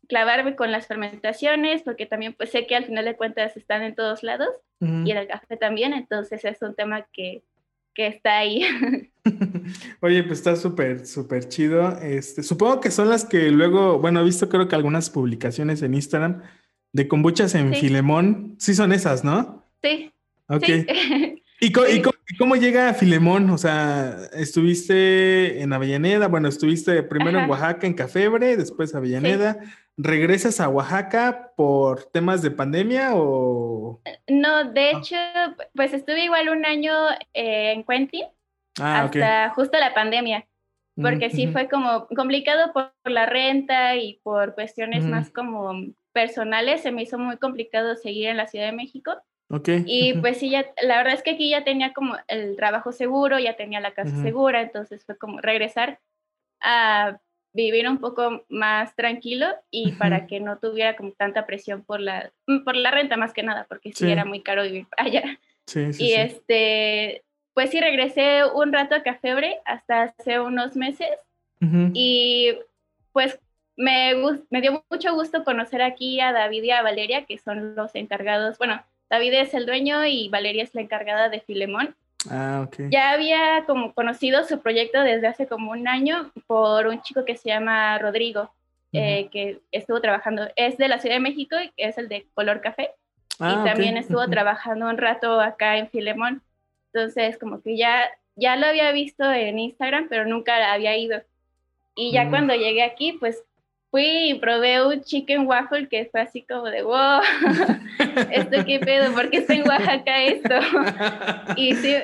clavarme 0.08 0.56
con 0.56 0.72
las 0.72 0.88
fermentaciones, 0.88 1.84
porque 1.84 2.06
también 2.06 2.34
pues 2.34 2.52
sé 2.52 2.68
que 2.68 2.76
al 2.76 2.86
final 2.86 3.06
de 3.06 3.16
cuentas 3.16 3.56
están 3.58 3.84
en 3.84 3.96
todos 3.96 4.24
lados 4.24 4.50
y 4.80 5.12
en 5.12 5.18
el 5.18 5.28
café 5.28 5.56
también, 5.56 5.94
entonces 5.94 6.44
es 6.44 6.62
un 6.62 6.76
tema 6.76 7.08
que, 7.14 7.42
que 7.94 8.08
está 8.08 8.38
ahí. 8.40 8.66
Oye, 10.02 10.24
pues 10.24 10.40
está 10.40 10.56
súper, 10.56 11.06
súper 11.06 11.48
chido. 11.48 11.98
Este, 12.02 12.44
supongo 12.44 12.82
que 12.82 12.92
son 12.92 13.10
las 13.10 13.26
que 13.26 13.50
luego, 13.50 14.00
bueno, 14.00 14.22
he 14.22 14.24
visto 14.24 14.50
creo 14.50 14.68
que 14.68 14.76
algunas 14.76 15.10
publicaciones 15.10 15.82
en 15.82 15.94
Instagram 15.94 16.42
de 16.92 17.08
kombuchas 17.08 17.56
en 17.56 17.74
Filemón, 17.74 18.56
sí 18.60 18.76
son 18.76 18.92
esas, 18.92 19.24
¿no? 19.24 19.66
Sí. 19.82 20.12
Ok. 20.48 20.68
¿Y, 21.60 21.72
cómo, 22.38 22.56
llega 22.56 22.94
Filemón? 22.94 23.50
O 23.50 23.58
sea, 23.58 24.18
estuviste 24.34 25.62
en 25.62 25.74
Avellaneda, 25.74 26.28
bueno, 26.28 26.48
estuviste 26.48 27.04
primero 27.04 27.40
en 27.40 27.50
Oaxaca, 27.50 27.88
en 27.88 27.94
Cafebre, 27.94 28.58
después 28.58 28.96
Avellaneda. 28.96 29.60
¿Regresas 29.96 30.60
a 30.60 30.70
Oaxaca 30.70 31.52
por 31.56 32.06
temas 32.06 32.42
de 32.42 32.52
pandemia 32.52 33.12
o...? 33.13 34.02
No, 34.28 34.72
de 34.72 34.82
ah. 34.82 34.92
hecho, 34.98 35.16
pues 35.75 35.94
estuve 35.94 36.25
igual 36.25 36.50
un 36.50 36.66
año 36.66 36.94
eh, 37.34 37.74
en 37.74 37.84
Quentin 37.84 38.25
ah, 38.80 39.04
hasta 39.04 39.50
justo 39.52 39.78
la 39.78 39.94
pandemia. 39.94 40.48
porque 40.96 41.30
sí 41.30 41.48
fue 41.48 41.70
como 41.70 42.08
complicado 42.08 42.74
por, 42.74 42.92
la 43.06 43.25
renta 43.25 43.96
y 43.96 44.20
por 44.24 44.56
cuestiones 44.56 45.06
más 45.06 45.30
como 45.30 45.74
personales, 46.12 46.82
se 46.82 46.92
me 46.92 47.04
hizo 47.04 47.18
muy 47.18 47.38
complicado 47.38 47.96
seguir 47.96 48.30
en 48.30 48.38
la 48.38 48.48
Ciudad 48.48 48.68
de 48.68 48.72
México. 48.72 49.13
Okay. 49.54 49.84
Y 49.86 50.14
pues 50.14 50.38
sí, 50.40 50.50
ya, 50.50 50.66
la 50.82 50.98
verdad 50.98 51.14
es 51.14 51.22
que 51.22 51.30
aquí 51.32 51.48
ya 51.52 51.64
tenía 51.64 51.94
como 51.94 52.18
el 52.28 52.56
trabajo 52.56 52.92
seguro, 52.92 53.38
ya 53.38 53.56
tenía 53.56 53.80
la 53.80 53.94
casa 53.94 54.20
segura, 54.24 54.62
entonces 54.62 55.06
fue 55.06 55.16
como 55.16 55.42
regresar 55.42 56.00
a 56.60 57.20
vivir 57.54 57.88
un 57.88 58.00
poco 58.00 58.44
más 58.50 58.96
tranquilo 58.96 59.46
y 59.70 59.92
para 59.92 60.26
que 60.26 60.40
no 60.40 60.58
tuviera 60.58 60.96
como 60.96 61.12
tanta 61.12 61.46
presión 61.46 61.84
por 61.84 62.00
la, 62.00 62.32
por 62.66 62.76
la 62.76 62.90
renta 62.90 63.16
más 63.16 63.32
que 63.32 63.44
nada, 63.44 63.68
porque 63.70 63.94
sí, 63.94 64.12
era 64.12 64.26
muy 64.26 64.42
caro 64.42 64.64
vivir 64.64 64.88
allá. 64.98 65.40
Sí, 65.68 65.94
sí, 65.94 66.04
y 66.04 66.14
este, 66.14 67.24
pues 67.54 67.70
sí, 67.70 67.80
regresé 67.80 68.42
un 68.56 68.74
rato 68.74 68.96
a 68.96 69.04
Cafebre 69.04 69.60
hasta 69.66 70.02
hace 70.02 70.40
unos 70.40 70.76
meses 70.76 71.12
y 71.94 72.58
pues 73.12 73.40
me, 73.78 74.16
me 74.50 74.62
dio 74.62 74.84
mucho 74.90 75.14
gusto 75.14 75.44
conocer 75.44 75.84
aquí 75.84 76.20
a 76.20 76.34
David 76.34 76.64
y 76.64 76.72
a 76.72 76.82
Valeria, 76.82 77.26
que 77.26 77.38
son 77.38 77.76
los 77.76 77.94
encargados, 77.94 78.58
bueno, 78.58 78.84
David 79.13 79.34
es 79.36 79.53
el 79.53 79.67
dueño 79.67 80.03
y 80.08 80.27
Valeria 80.29 80.63
es 80.63 80.74
la 80.74 80.82
encargada 80.82 81.29
de 81.29 81.39
Filemón. 81.39 81.96
Ah, 82.32 82.65
ok. 82.65 82.89
Ya 82.89 83.12
había 83.12 83.63
como 83.67 83.93
conocido 83.93 84.43
su 84.43 84.60
proyecto 84.60 85.00
desde 85.01 85.27
hace 85.27 85.46
como 85.46 85.70
un 85.70 85.88
año 85.88 86.32
por 86.48 86.88
un 86.88 87.00
chico 87.03 87.24
que 87.24 87.38
se 87.38 87.50
llama 87.50 88.00
Rodrigo, 88.00 88.50
eh, 88.91 89.29
que 89.32 89.60
estuvo 89.72 90.01
trabajando, 90.01 90.48
es 90.55 90.79
de 90.79 90.88
la 90.88 90.98
Ciudad 90.98 91.17
de 91.17 91.20
México, 91.20 91.55
es 91.77 92.00
el 92.00 92.10
de 92.10 92.25
color 92.34 92.62
café, 92.62 92.89
y 93.34 93.43
ah, 93.43 93.62
también 93.63 93.98
estuvo 93.98 94.27
trabajando 94.27 94.89
un 94.89 94.98
rato 94.98 95.39
acá 95.39 95.77
en 95.77 95.89
Filemón. 95.89 96.41
Entonces, 96.91 97.38
como 97.38 97.62
que 97.62 97.77
ya, 97.77 98.10
ya 98.36 98.55
lo 98.55 98.65
había 98.65 98.91
visto 98.93 99.32
en 99.32 99.60
Instagram, 99.60 100.08
pero 100.10 100.25
nunca 100.25 100.74
había 100.74 100.98
ido. 100.98 101.22
Y 101.93 102.12
ya 102.13 102.25
mm. 102.25 102.29
cuando 102.32 102.55
llegué 102.55 102.82
aquí, 102.82 103.13
pues 103.13 103.43
fui 103.94 104.32
y 104.32 104.34
probé 104.40 104.84
un 104.84 105.04
chicken 105.04 105.46
waffle 105.46 105.88
que 105.88 106.06
fue 106.06 106.22
así 106.22 106.42
como 106.42 106.64
de, 106.64 106.82
wow, 106.82 107.22
esto 108.32 108.66
qué 108.66 108.80
pedo, 108.80 109.14
¿por 109.14 109.30
qué 109.30 109.38
está 109.38 109.54
en 109.54 109.68
Oaxaca 109.68 110.24
esto? 110.24 110.56
y 111.56 111.76
sí, 111.76 111.96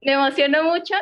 me 0.00 0.12
emocionó 0.12 0.64
mucho. 0.64 0.94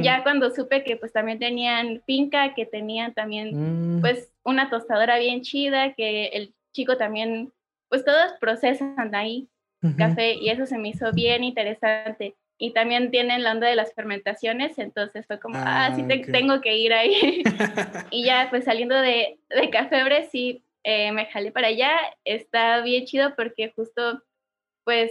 Ya 0.00 0.22
cuando 0.22 0.50
supe 0.50 0.84
que 0.84 0.96
pues 0.96 1.12
también 1.12 1.38
tenían 1.40 2.02
finca, 2.06 2.54
que 2.54 2.66
tenían 2.66 3.14
también 3.14 3.96
mm. 3.96 4.00
pues 4.00 4.30
una 4.44 4.70
tostadora 4.70 5.18
bien 5.18 5.40
chida, 5.40 5.94
que 5.94 6.26
el 6.26 6.54
chico 6.72 6.96
también, 6.96 7.50
pues 7.88 8.04
todos 8.04 8.32
procesan 8.40 9.14
ahí 9.14 9.48
café 9.96 10.34
y 10.34 10.50
eso 10.50 10.66
se 10.66 10.78
me 10.78 10.90
hizo 10.90 11.10
bien 11.12 11.42
interesante 11.42 12.36
y 12.62 12.74
también 12.74 13.10
tienen 13.10 13.42
la 13.42 13.52
onda 13.52 13.68
de 13.68 13.74
las 13.74 13.94
fermentaciones, 13.94 14.78
entonces 14.78 15.26
fue 15.26 15.40
como, 15.40 15.56
ah, 15.56 15.92
sí, 15.96 16.04
ah, 16.04 16.22
tengo 16.30 16.60
que 16.60 16.76
ir 16.76 16.92
ahí. 16.92 17.42
y 18.10 18.26
ya, 18.26 18.48
pues 18.50 18.66
saliendo 18.66 18.94
de, 19.00 19.38
de 19.48 19.70
Cafebre, 19.70 20.28
sí, 20.30 20.62
eh, 20.84 21.10
me 21.10 21.24
jalé 21.24 21.52
para 21.52 21.68
allá, 21.68 21.90
está 22.22 22.82
bien 22.82 23.06
chido 23.06 23.34
porque 23.34 23.72
justo, 23.74 24.22
pues, 24.84 25.10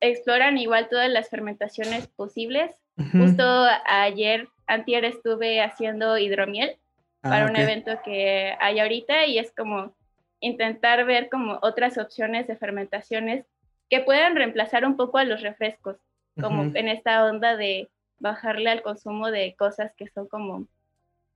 exploran 0.00 0.58
igual 0.58 0.90
todas 0.90 1.10
las 1.10 1.30
fermentaciones 1.30 2.06
posibles. 2.08 2.70
Justo 3.12 3.66
ayer, 3.86 4.46
antier 4.66 5.06
estuve 5.06 5.62
haciendo 5.62 6.18
hidromiel 6.18 6.76
ah, 7.22 7.30
para 7.30 7.46
un 7.46 7.56
evento 7.56 7.98
que 8.04 8.54
hay 8.60 8.78
ahorita 8.78 9.24
y 9.24 9.38
es 9.38 9.52
como 9.52 9.96
intentar 10.38 11.04
ver 11.06 11.30
como 11.30 11.58
otras 11.62 11.96
opciones 11.96 12.46
de 12.46 12.56
fermentaciones 12.56 13.46
que 13.88 14.00
puedan 14.00 14.36
reemplazar 14.36 14.84
un 14.84 14.96
poco 14.96 15.16
a 15.18 15.24
los 15.24 15.40
refrescos 15.40 15.96
como 16.40 16.64
en 16.74 16.88
esta 16.88 17.24
onda 17.24 17.56
de 17.56 17.88
bajarle 18.18 18.70
al 18.70 18.82
consumo 18.82 19.30
de 19.30 19.54
cosas 19.56 19.92
que 19.96 20.08
son 20.08 20.26
como 20.26 20.66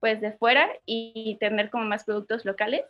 pues 0.00 0.20
de 0.20 0.32
fuera 0.32 0.68
y 0.86 1.36
tener 1.40 1.70
como 1.70 1.84
más 1.84 2.04
productos 2.04 2.44
locales, 2.44 2.82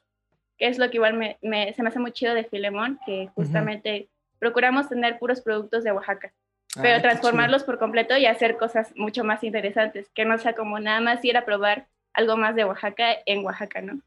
que 0.58 0.68
es 0.68 0.78
lo 0.78 0.90
que 0.90 0.98
igual 0.98 1.14
me, 1.14 1.38
se 1.40 1.82
me 1.82 1.88
hace 1.88 1.98
muy 1.98 2.12
chido 2.12 2.34
de 2.34 2.44
Filemón, 2.44 2.98
que 3.06 3.30
justamente 3.34 4.08
procuramos 4.38 4.88
tener 4.88 5.18
puros 5.18 5.40
productos 5.40 5.84
de 5.84 5.92
Oaxaca, 5.92 6.32
ah, 6.76 6.80
pero 6.82 7.00
transformarlos 7.00 7.64
por 7.64 7.78
completo 7.78 8.16
y 8.16 8.26
hacer 8.26 8.56
cosas 8.56 8.92
mucho 8.94 9.24
más 9.24 9.42
interesantes, 9.42 10.10
que 10.14 10.24
no 10.24 10.36
sea 10.38 10.54
como 10.54 10.78
nada 10.80 11.00
más 11.00 11.24
ir 11.24 11.36
a 11.36 11.44
probar 11.44 11.86
algo 12.12 12.36
más 12.36 12.54
de 12.54 12.64
Oaxaca 12.64 13.16
en 13.24 13.44
Oaxaca, 13.44 13.80
¿no? 13.80 14.00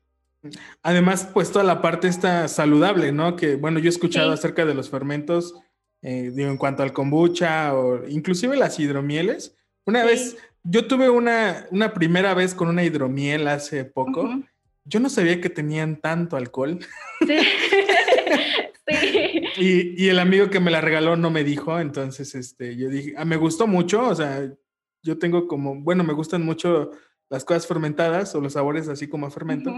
Además, 0.81 1.29
pues 1.31 1.51
toda 1.51 1.63
la 1.63 1.81
parte 1.81 2.07
está 2.07 2.47
saludable, 2.47 3.11
¿no? 3.11 3.35
Que 3.35 3.55
bueno, 3.55 3.79
yo 3.79 3.85
he 3.85 3.89
escuchado 3.89 4.31
acerca 4.31 4.65
de 4.65 4.73
los 4.73 4.89
fermentos 4.89 5.53
eh, 6.01 6.31
digo, 6.33 6.49
en 6.49 6.57
cuanto 6.57 6.83
al 6.83 6.93
kombucha 6.93 7.75
o 7.75 8.07
inclusive 8.07 8.57
las 8.57 8.79
hidromieles. 8.79 9.55
Una 9.85 10.03
vez, 10.03 10.37
yo 10.63 10.87
tuve 10.87 11.09
una, 11.09 11.67
una 11.71 11.93
primera 11.93 12.33
vez 12.33 12.55
con 12.55 12.67
una 12.67 12.83
hidromiel 12.83 13.47
hace 13.47 13.85
poco. 13.85 14.29
Yo 14.83 14.99
no 14.99 15.09
sabía 15.09 15.39
que 15.39 15.49
tenían 15.49 15.99
tanto 16.01 16.37
alcohol. 16.37 16.79
Sí. 17.25 17.37
sí. 18.87 19.43
Y, 19.57 20.05
y, 20.05 20.09
el 20.09 20.19
amigo 20.19 20.49
que 20.49 20.59
me 20.59 20.71
la 20.71 20.81
regaló 20.81 21.15
no 21.15 21.29
me 21.29 21.43
dijo, 21.43 21.79
entonces 21.79 22.33
este, 22.35 22.75
yo 22.75 22.89
dije, 22.89 23.13
ah, 23.17 23.25
me 23.25 23.35
gustó 23.35 23.67
mucho, 23.67 24.07
o 24.07 24.15
sea, 24.15 24.51
yo 25.03 25.19
tengo 25.19 25.47
como, 25.47 25.75
bueno, 25.75 26.03
me 26.03 26.13
gustan 26.13 26.43
mucho 26.43 26.91
las 27.29 27.45
cosas 27.45 27.67
fermentadas 27.67 28.33
o 28.35 28.41
los 28.41 28.53
sabores 28.53 28.87
así 28.87 29.07
como 29.07 29.27
a 29.27 29.31
fermento. 29.31 29.73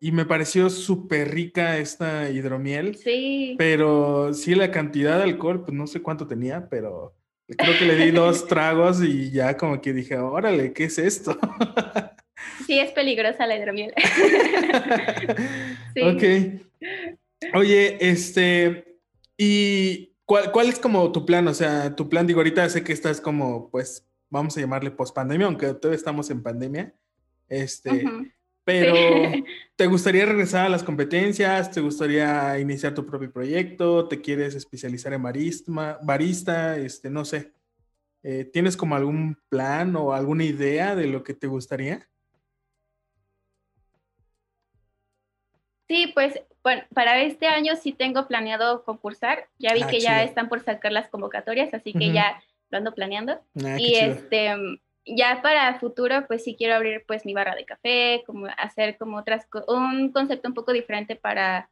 Y 0.00 0.12
me 0.12 0.24
pareció 0.24 0.70
súper 0.70 1.30
rica 1.30 1.76
esta 1.76 2.30
hidromiel. 2.30 2.96
Sí. 2.96 3.54
Pero 3.58 4.32
sí, 4.32 4.54
la 4.54 4.70
cantidad 4.70 5.18
de 5.18 5.24
alcohol, 5.24 5.62
pues 5.62 5.76
no 5.76 5.86
sé 5.86 6.00
cuánto 6.00 6.26
tenía, 6.26 6.68
pero 6.70 7.14
creo 7.46 7.78
que 7.78 7.84
le 7.84 7.96
di 7.96 8.10
dos 8.10 8.46
tragos 8.48 9.02
y 9.02 9.30
ya 9.30 9.58
como 9.58 9.80
que 9.80 9.92
dije, 9.92 10.16
órale, 10.16 10.72
¿qué 10.72 10.84
es 10.84 10.98
esto? 10.98 11.38
Sí, 12.66 12.78
es 12.78 12.92
peligrosa 12.92 13.46
la 13.46 13.56
hidromiel. 13.56 13.92
sí. 15.94 16.02
Ok. 16.02 17.54
Oye, 17.54 17.98
este, 18.00 18.98
¿y 19.36 20.14
cuál, 20.24 20.52
cuál, 20.52 20.68
es 20.68 20.78
como 20.78 21.10
tu 21.12 21.26
plan? 21.26 21.46
O 21.48 21.54
sea, 21.54 21.94
tu 21.94 22.08
plan, 22.08 22.26
digo, 22.26 22.40
ahorita 22.40 22.68
sé 22.68 22.84
que 22.84 22.92
estás 22.92 23.20
como, 23.20 23.70
pues, 23.70 24.06
vamos 24.28 24.56
a 24.56 24.60
llamarle 24.60 24.90
post 24.90 25.14
pandemia, 25.14 25.46
aunque 25.46 25.66
todavía 25.74 25.96
estamos 25.96 26.30
en 26.30 26.42
pandemia. 26.42 26.94
Este, 27.48 28.04
pero, 28.70 28.94
¿te 29.76 29.86
gustaría 29.86 30.24
regresar 30.26 30.66
a 30.66 30.68
las 30.68 30.84
competencias? 30.84 31.70
¿Te 31.70 31.80
gustaría 31.80 32.58
iniciar 32.58 32.94
tu 32.94 33.04
propio 33.04 33.32
proyecto? 33.32 34.06
¿Te 34.06 34.20
quieres 34.20 34.54
especializar 34.54 35.12
en 35.12 35.22
barista? 35.22 35.98
barista 36.02 36.76
este, 36.78 37.10
no 37.10 37.24
sé. 37.24 37.52
Eh, 38.22 38.44
¿Tienes 38.44 38.76
como 38.76 38.94
algún 38.94 39.36
plan 39.48 39.96
o 39.96 40.12
alguna 40.12 40.44
idea 40.44 40.94
de 40.94 41.06
lo 41.06 41.24
que 41.24 41.34
te 41.34 41.46
gustaría? 41.46 42.06
Sí, 45.88 46.12
pues 46.14 46.40
bueno, 46.62 46.82
para 46.94 47.20
este 47.22 47.48
año 47.48 47.74
sí 47.74 47.92
tengo 47.92 48.28
planeado 48.28 48.84
concursar. 48.84 49.48
Ya 49.58 49.74
vi 49.74 49.82
ah, 49.82 49.88
que 49.88 49.98
ya 49.98 50.22
están 50.22 50.48
por 50.48 50.60
sacar 50.60 50.92
las 50.92 51.08
convocatorias, 51.08 51.74
así 51.74 51.92
que 51.92 52.12
ya 52.12 52.40
lo 52.68 52.78
ando 52.78 52.94
planeando. 52.94 53.40
Ah, 53.64 53.76
y 53.78 53.94
este 53.94 54.54
ya 55.06 55.40
para 55.42 55.78
futuro, 55.78 56.26
pues 56.26 56.44
sí 56.44 56.56
quiero 56.56 56.74
abrir 56.74 57.04
pues 57.06 57.24
mi 57.24 57.34
barra 57.34 57.54
de 57.54 57.64
café, 57.64 58.22
como 58.26 58.46
hacer 58.58 58.96
como 58.98 59.16
otras, 59.18 59.46
un 59.66 60.12
concepto 60.12 60.48
un 60.48 60.54
poco 60.54 60.72
diferente 60.72 61.16
para 61.16 61.70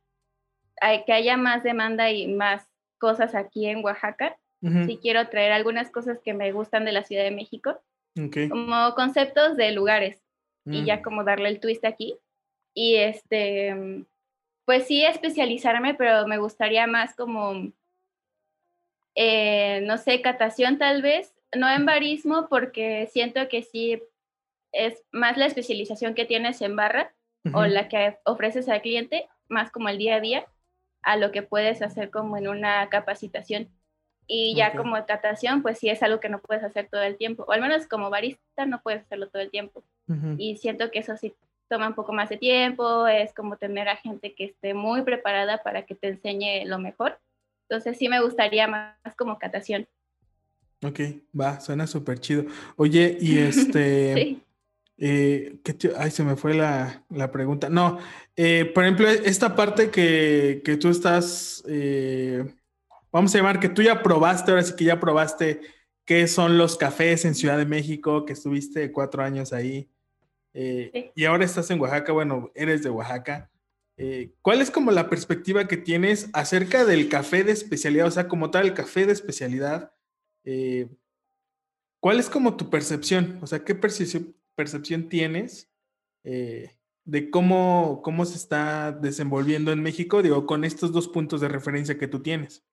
que 1.07 1.13
haya 1.13 1.37
más 1.37 1.63
demanda 1.63 2.11
y 2.11 2.29
más 2.29 2.67
cosas 2.99 3.35
aquí 3.35 3.67
en 3.67 3.85
Oaxaca. 3.85 4.37
Sí 4.61 4.99
quiero 5.01 5.29
traer 5.29 5.53
algunas 5.53 5.89
cosas 5.89 6.19
que 6.25 6.35
me 6.35 6.51
gustan 6.51 6.85
de 6.85 6.91
la 6.91 7.05
Ciudad 7.05 7.23
de 7.23 7.31
México, 7.31 7.81
como 8.51 8.95
conceptos 8.97 9.57
de 9.57 9.71
lugares 9.71 10.21
y 10.67 10.85
ya 10.85 10.97
mm. 10.97 11.03
como 11.03 11.23
darle 11.23 11.49
el 11.49 11.61
twist 11.61 11.85
aquí. 11.85 12.19
Y 12.75 12.97
este, 12.97 14.05
pues 14.65 14.87
sí 14.87 15.05
especializarme, 15.05 15.95
pero 15.95 16.27
me 16.27 16.39
gustaría 16.39 16.89
más 16.89 17.15
como, 17.15 17.73
eh, 19.15 19.81
no 19.83 19.97
sé, 19.97 20.21
catación 20.23 20.79
tal 20.79 21.03
vez, 21.03 21.38
no 21.55 21.69
en 21.69 21.87
barismo 21.87 22.49
porque 22.49 23.09
siento 23.13 23.49
que 23.49 23.63
sí 23.63 24.03
es 24.73 25.03
más 25.13 25.37
la 25.37 25.47
especialización 25.47 26.15
que 26.15 26.25
tienes 26.25 26.61
en 26.63 26.77
barra 26.77 27.13
o 27.55 27.65
la 27.65 27.89
que 27.89 28.19
ofreces 28.25 28.69
al 28.69 28.83
cliente, 28.83 29.27
más 29.49 29.71
como 29.71 29.89
el 29.89 29.97
día 29.97 30.17
a 30.17 30.21
día, 30.21 30.47
a 31.03 31.17
lo 31.17 31.31
que 31.33 31.43
puedes 31.43 31.81
hacer 31.81 32.11
como 32.11 32.37
en 32.37 32.49
una 32.49 32.89
capacitación. 32.91 33.71
Y 34.27 34.55
ya 34.55 34.75
como 34.75 34.95
catación, 35.07 35.63
pues 35.63 35.79
sí 35.79 35.89
es 35.89 36.03
algo 36.03 36.21
que 36.21 36.29
no 36.29 36.39
puedes 36.41 36.63
hacer 36.63 36.89
todo 36.91 37.01
el 37.01 37.17
tiempo, 37.17 37.45
o 37.49 37.53
al 37.53 37.63
menos 37.63 37.87
como 37.87 38.11
barista 38.11 38.67
no 38.67 38.83
puedes 38.83 39.03
hacerlo 39.03 39.29
todo 39.29 39.41
el 39.41 39.51
tiempo. 39.51 39.83
Y 40.37 40.57
siento 40.59 40.91
que 40.91 40.99
eso 40.99 41.17
sí 41.17 41.35
toma 41.69 41.89
un 41.89 41.95
poco 41.95 42.13
más 42.13 42.29
de 42.29 42.37
tiempo, 42.37 43.07
es 43.07 43.33
como 43.33 43.57
tener 43.57 43.89
a 43.89 43.97
gente 43.97 44.35
que 44.35 44.45
esté 44.45 44.75
muy 44.75 45.03
preparada 45.03 45.63
para 45.63 45.87
que 45.87 45.95
te 45.95 46.09
enseñe 46.09 46.67
lo 46.67 46.79
mejor. 46.79 47.19
Entonces 47.69 47.97
sí 47.97 48.09
me 48.09 48.21
gustaría 48.21 48.67
más 48.67 49.17
como 49.17 49.39
catación. 49.39 49.87
Ok, 50.83 51.01
va, 51.39 51.61
suena 51.61 51.87
súper 51.87 52.21
chido. 52.21 52.45
Oye, 52.77 53.17
y 53.21 53.39
este... 53.39 54.15
sí. 54.15 54.43
Eh, 55.01 55.61
ay, 55.97 56.11
se 56.11 56.25
me 56.25 56.35
fue 56.35 56.55
la, 56.55 57.05
pregunta. 57.33 57.69
No, 57.69 57.99
eh, 58.37 58.65
por 58.75 58.85
ejemplo, 58.85 59.09
esta 59.09 59.55
parte 59.55 59.91
que, 59.91 60.79
tú 60.81 60.91
estás, 60.91 61.63
eh, 61.69 62.45
vamos 63.13 63.33
a 63.35 63.39
llamar 63.39 63.61
que 63.61 63.69
tú 63.69 63.83
ya 63.83 64.03
probaste, 64.03 64.51
ahora 64.51 64.65
sí 64.65 64.75
que 64.77 64.85
ya 64.85 64.99
probaste 64.99 65.61
qué 66.05 66.27
son 66.27 66.59
los 66.59 66.77
cafés 66.77 67.25
en 67.25 67.37
Ciudad 67.37 67.59
de 67.59 67.65
México, 67.65 68.25
que 68.25 68.33
estuviste 68.33 68.91
cuatro 68.91 69.23
años 69.23 69.53
ahí. 69.53 69.89
Eh, 70.53 71.13
y 71.15 71.25
ahora 71.27 71.45
estás 71.45 71.71
en 71.71 71.81
Oaxaca, 71.81 72.13
bueno, 72.13 72.51
eres 72.55 72.83
de 72.83 72.91
Oaxaca. 72.91 73.51
¿Cuál 74.43 74.61
es 74.61 74.71
como 74.71 74.93
la 74.93 75.11
perspectiva 75.11 75.67
que 75.67 75.77
tienes 75.77 76.31
acerca 76.33 76.85
del 76.85 77.09
café 77.09 77.43
de 77.43 77.51
especialidad? 77.51 78.07
O 78.07 78.11
sea, 78.13 78.29
como 78.29 78.51
tal, 78.51 78.67
el 78.67 78.75
café 78.75 79.07
de 79.07 79.13
especialidad. 79.13 79.93
Eh, 80.45 80.89
¿Cuál 82.01 82.21
es 82.21 82.31
como 82.31 82.57
tu 82.57 82.71
percepción? 82.71 83.39
O 83.43 83.47
sea, 83.47 83.65
¿qué 83.65 83.75
percepción, 83.75 84.35
percepción 84.55 85.09
tienes 85.09 85.71
de 87.09 87.31
cómo, 87.31 88.03
cómo 88.03 88.27
se 88.27 88.37
está 88.37 88.93
desenvolviendo 88.93 89.73
en 89.73 89.83
México, 89.83 90.23
digo, 90.23 90.45
con 90.45 90.63
estos 90.63 90.93
dos 90.93 91.09
puntos 91.09 91.41
de 91.41 91.49
referencia 91.49 91.99
que 91.99 92.07
tú 92.07 92.23
tienes? 92.23 92.67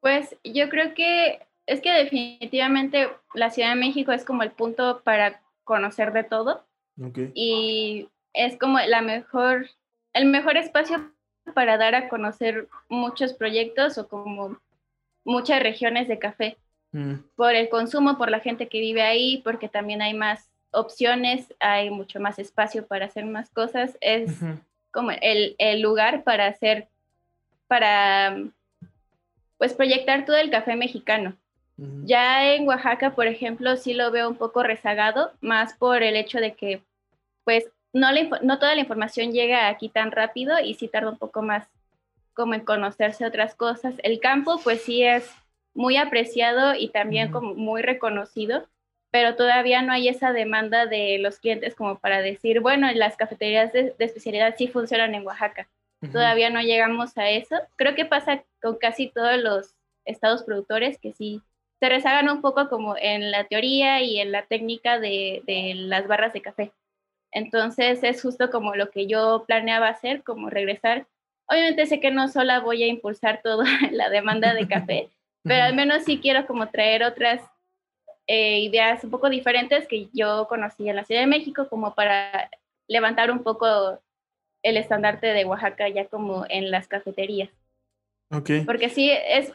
Pues 0.00 0.36
yo 0.44 0.68
creo 0.68 0.94
que 0.94 1.40
es 1.66 1.80
que 1.80 1.92
definitivamente 1.92 3.08
la 3.34 3.50
Ciudad 3.50 3.70
de 3.70 3.80
México 3.80 4.12
es 4.12 4.24
como 4.24 4.42
el 4.42 4.52
punto 4.52 5.02
para 5.02 5.42
conocer 5.64 6.12
de 6.12 6.24
todo. 6.24 6.64
Y 7.34 8.08
es 8.32 8.56
como 8.56 8.78
la 8.78 9.02
mejor, 9.02 9.66
el 10.12 10.26
mejor 10.26 10.56
espacio 10.56 11.12
para 11.54 11.76
dar 11.76 11.94
a 11.94 12.08
conocer 12.08 12.68
muchos 12.88 13.34
proyectos 13.34 13.98
o 13.98 14.08
como 14.08 14.60
muchas 15.24 15.62
regiones 15.62 16.08
de 16.08 16.18
café. 16.18 16.56
Mm. 16.92 17.14
Por 17.36 17.54
el 17.54 17.68
consumo, 17.68 18.16
por 18.16 18.30
la 18.30 18.40
gente 18.40 18.68
que 18.68 18.80
vive 18.80 19.02
ahí, 19.02 19.42
porque 19.44 19.68
también 19.68 20.02
hay 20.02 20.14
más 20.14 20.48
opciones, 20.70 21.54
hay 21.60 21.90
mucho 21.90 22.20
más 22.20 22.38
espacio 22.38 22.86
para 22.86 23.06
hacer 23.06 23.24
más 23.24 23.50
cosas. 23.50 23.96
Es 24.00 24.38
como 24.90 25.10
el, 25.10 25.54
el, 25.58 25.80
lugar 25.80 26.24
para 26.24 26.46
hacer, 26.46 26.88
para 27.66 28.36
pues 29.58 29.74
proyectar 29.74 30.24
todo 30.24 30.36
el 30.36 30.50
café 30.50 30.76
mexicano. 30.76 31.36
Ya 32.04 32.54
en 32.54 32.66
Oaxaca, 32.66 33.14
por 33.14 33.28
ejemplo, 33.28 33.76
sí 33.76 33.94
lo 33.94 34.10
veo 34.10 34.28
un 34.28 34.34
poco 34.34 34.64
rezagado, 34.64 35.30
más 35.40 35.74
por 35.74 36.02
el 36.02 36.16
hecho 36.16 36.40
de 36.40 36.54
que, 36.54 36.82
pues, 37.44 37.70
no, 37.92 38.08
no 38.42 38.58
toda 38.58 38.74
la 38.74 38.80
información 38.80 39.30
llega 39.30 39.68
aquí 39.68 39.88
tan 39.88 40.10
rápido 40.10 40.58
y 40.58 40.74
sí 40.74 40.88
tarda 40.88 41.10
un 41.10 41.18
poco 41.18 41.40
más 41.40 41.68
como 42.38 42.54
en 42.54 42.64
conocerse 42.64 43.26
otras 43.26 43.56
cosas. 43.56 43.96
El 44.04 44.20
campo, 44.20 44.60
pues 44.62 44.82
sí 44.82 45.02
es 45.02 45.28
muy 45.74 45.96
apreciado 45.96 46.76
y 46.76 46.88
también 46.88 47.32
como 47.32 47.54
muy 47.54 47.82
reconocido, 47.82 48.68
pero 49.10 49.34
todavía 49.34 49.82
no 49.82 49.92
hay 49.92 50.06
esa 50.06 50.32
demanda 50.32 50.86
de 50.86 51.18
los 51.18 51.40
clientes 51.40 51.74
como 51.74 51.98
para 51.98 52.22
decir, 52.22 52.60
bueno, 52.60 52.88
las 52.92 53.16
cafeterías 53.16 53.72
de, 53.72 53.92
especialidad 53.98 54.54
sí 54.56 54.68
funcionan 54.68 55.16
en 55.16 55.26
Oaxaca. 55.26 55.68
Todavía 56.12 56.48
no 56.48 56.62
llegamos 56.62 57.18
a 57.18 57.28
eso. 57.28 57.56
Creo 57.74 57.96
que 57.96 58.04
pasa 58.04 58.44
con 58.62 58.76
casi 58.76 59.08
todos 59.10 59.36
los 59.38 59.74
estados 60.04 60.44
productores 60.44 60.96
que 61.00 61.12
sí 61.12 61.42
se 61.80 61.88
rezagan 61.88 62.28
un 62.28 62.40
poco 62.40 62.68
como 62.68 62.96
en 62.96 63.32
la 63.32 63.48
teoría 63.48 64.00
y 64.00 64.20
en 64.20 64.30
la 64.30 64.46
técnica 64.46 65.00
de, 65.00 65.42
de, 65.44 65.74
las 65.74 66.06
barras 66.06 66.32
de 66.32 66.42
café. 66.42 66.72
Entonces 67.32 68.04
es 68.04 68.22
justo 68.22 68.48
como 68.50 68.76
lo 68.76 68.90
que 68.90 69.08
yo 69.08 69.44
planeaba 69.44 69.88
hacer, 69.88 70.22
como 70.22 70.50
regresar. 70.50 71.08
Obviamente 71.48 71.86
sé 71.86 72.00
que 72.00 72.10
no 72.10 72.28
solo 72.28 72.60
voy 72.62 72.82
a 72.82 72.86
impulsar 72.86 73.40
toda 73.42 73.64
la 73.92 74.10
demanda 74.10 74.54
de 74.54 74.68
café, 74.68 75.08
pero 75.42 75.64
al 75.64 75.74
menos 75.74 76.04
sí 76.04 76.18
quiero 76.18 76.46
como 76.46 76.68
traer 76.68 77.02
otras 77.02 77.42
eh, 78.26 78.60
ideas 78.60 79.02
un 79.04 79.10
poco 79.10 79.30
diferentes 79.30 79.88
que 79.88 80.08
yo 80.12 80.46
conocí 80.48 80.88
en 80.88 80.96
la 80.96 81.04
Ciudad 81.04 81.22
de 81.22 81.26
México, 81.26 81.68
como 81.68 81.94
para 81.94 82.50
levantar 82.86 83.30
un 83.30 83.42
poco 83.42 84.00
el 84.62 84.76
estandarte 84.76 85.28
de 85.28 85.44
Oaxaca 85.44 85.88
ya 85.88 86.06
como 86.06 86.44
en 86.48 86.70
las 86.70 86.88
cafeterías. 86.88 87.50
Okay. 88.30 88.62
Porque 88.62 88.90
sí, 88.90 89.10
es, 89.10 89.52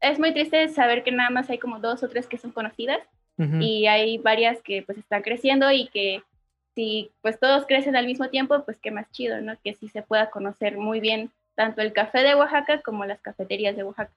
es 0.00 0.18
muy 0.18 0.32
triste 0.32 0.68
saber 0.68 1.02
que 1.02 1.12
nada 1.12 1.30
más 1.30 1.48
hay 1.48 1.58
como 1.58 1.78
dos 1.78 2.02
o 2.02 2.08
tres 2.08 2.26
que 2.26 2.38
son 2.38 2.52
conocidas 2.52 3.00
y 3.36 3.88
hay 3.88 4.18
varias 4.18 4.62
que 4.62 4.82
pues 4.82 4.96
están 4.96 5.22
creciendo 5.22 5.68
y 5.72 5.88
que 5.88 6.22
si 6.74 7.12
pues 7.22 7.38
todos 7.38 7.66
crecen 7.66 7.96
al 7.96 8.06
mismo 8.06 8.28
tiempo, 8.28 8.64
pues 8.64 8.78
qué 8.80 8.90
más 8.90 9.10
chido, 9.10 9.40
¿no? 9.40 9.54
Que 9.62 9.74
sí 9.74 9.88
se 9.88 10.02
pueda 10.02 10.30
conocer 10.30 10.76
muy 10.76 11.00
bien 11.00 11.30
tanto 11.54 11.82
el 11.82 11.92
café 11.92 12.18
de 12.22 12.34
Oaxaca 12.34 12.82
como 12.82 13.04
las 13.04 13.20
cafeterías 13.20 13.76
de 13.76 13.84
Oaxaca. 13.84 14.12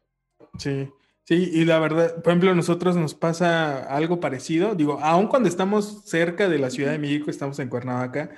Sí, 0.57 0.89
sí, 1.23 1.49
y 1.53 1.65
la 1.65 1.79
verdad, 1.79 2.15
por 2.15 2.31
ejemplo, 2.31 2.51
a 2.51 2.55
nosotros 2.55 2.95
nos 2.95 3.13
pasa 3.13 3.83
algo 3.95 4.19
parecido, 4.19 4.75
digo, 4.75 4.99
aun 5.01 5.27
cuando 5.27 5.49
estamos 5.49 6.05
cerca 6.05 6.49
de 6.49 6.59
la 6.59 6.69
Ciudad 6.69 6.91
de 6.91 6.99
México, 6.99 7.29
estamos 7.29 7.59
en 7.59 7.69
Cuernavaca, 7.69 8.31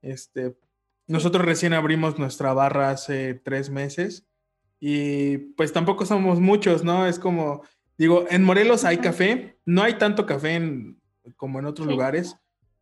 este, 0.00 0.56
nosotros 1.06 1.44
recién 1.44 1.72
abrimos 1.72 2.18
nuestra 2.18 2.52
barra 2.52 2.90
hace 2.90 3.34
tres 3.34 3.70
meses 3.70 4.26
y 4.80 5.38
pues 5.38 5.72
tampoco 5.72 6.06
somos 6.06 6.40
muchos, 6.40 6.84
¿no? 6.84 7.06
Es 7.06 7.18
como, 7.18 7.62
digo, 7.96 8.26
en 8.30 8.44
Morelos 8.44 8.84
hay 8.84 8.98
café, 8.98 9.58
no 9.64 9.82
hay 9.82 9.94
tanto 9.94 10.26
café 10.26 10.54
en, 10.54 11.00
como 11.36 11.58
en 11.58 11.66
otros 11.66 11.86
lugares. 11.88 12.36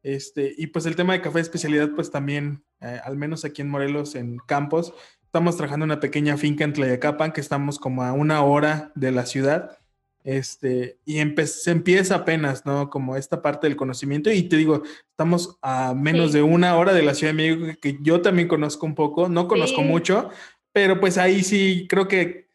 Este, 0.06 0.54
y 0.56 0.68
pues 0.68 0.86
el 0.86 0.94
tema 0.94 1.14
de 1.14 1.20
café 1.20 1.38
de 1.38 1.42
especialidad, 1.42 1.90
pues 1.96 2.12
también, 2.12 2.62
eh, 2.80 3.00
al 3.02 3.16
menos 3.16 3.44
aquí 3.44 3.60
en 3.60 3.68
Morelos, 3.68 4.14
en 4.14 4.36
Campos, 4.46 4.94
estamos 5.24 5.56
trabajando 5.56 5.82
en 5.82 5.90
una 5.90 5.98
pequeña 5.98 6.36
finca 6.36 6.62
en 6.62 6.72
Tlayacapan, 6.72 7.32
que 7.32 7.40
estamos 7.40 7.80
como 7.80 8.04
a 8.04 8.12
una 8.12 8.44
hora 8.44 8.92
de 8.94 9.10
la 9.10 9.26
ciudad. 9.26 9.78
Este, 10.22 11.00
y 11.04 11.18
se 11.46 11.72
empieza 11.72 12.14
apenas, 12.14 12.64
¿no? 12.64 12.88
Como 12.88 13.16
esta 13.16 13.42
parte 13.42 13.66
del 13.66 13.74
conocimiento. 13.74 14.30
Y 14.30 14.44
te 14.44 14.56
digo, 14.56 14.84
estamos 15.10 15.58
a 15.60 15.92
menos 15.92 16.32
de 16.32 16.42
una 16.42 16.76
hora 16.76 16.92
de 16.92 17.02
la 17.02 17.14
Ciudad 17.14 17.32
de 17.32 17.56
México, 17.56 17.80
que 17.82 17.98
yo 18.00 18.22
también 18.22 18.46
conozco 18.46 18.86
un 18.86 18.94
poco, 18.94 19.28
no 19.28 19.48
conozco 19.48 19.82
mucho, 19.82 20.30
pero 20.70 21.00
pues 21.00 21.18
ahí 21.18 21.42
sí 21.42 21.88
creo 21.88 22.06
que 22.06 22.48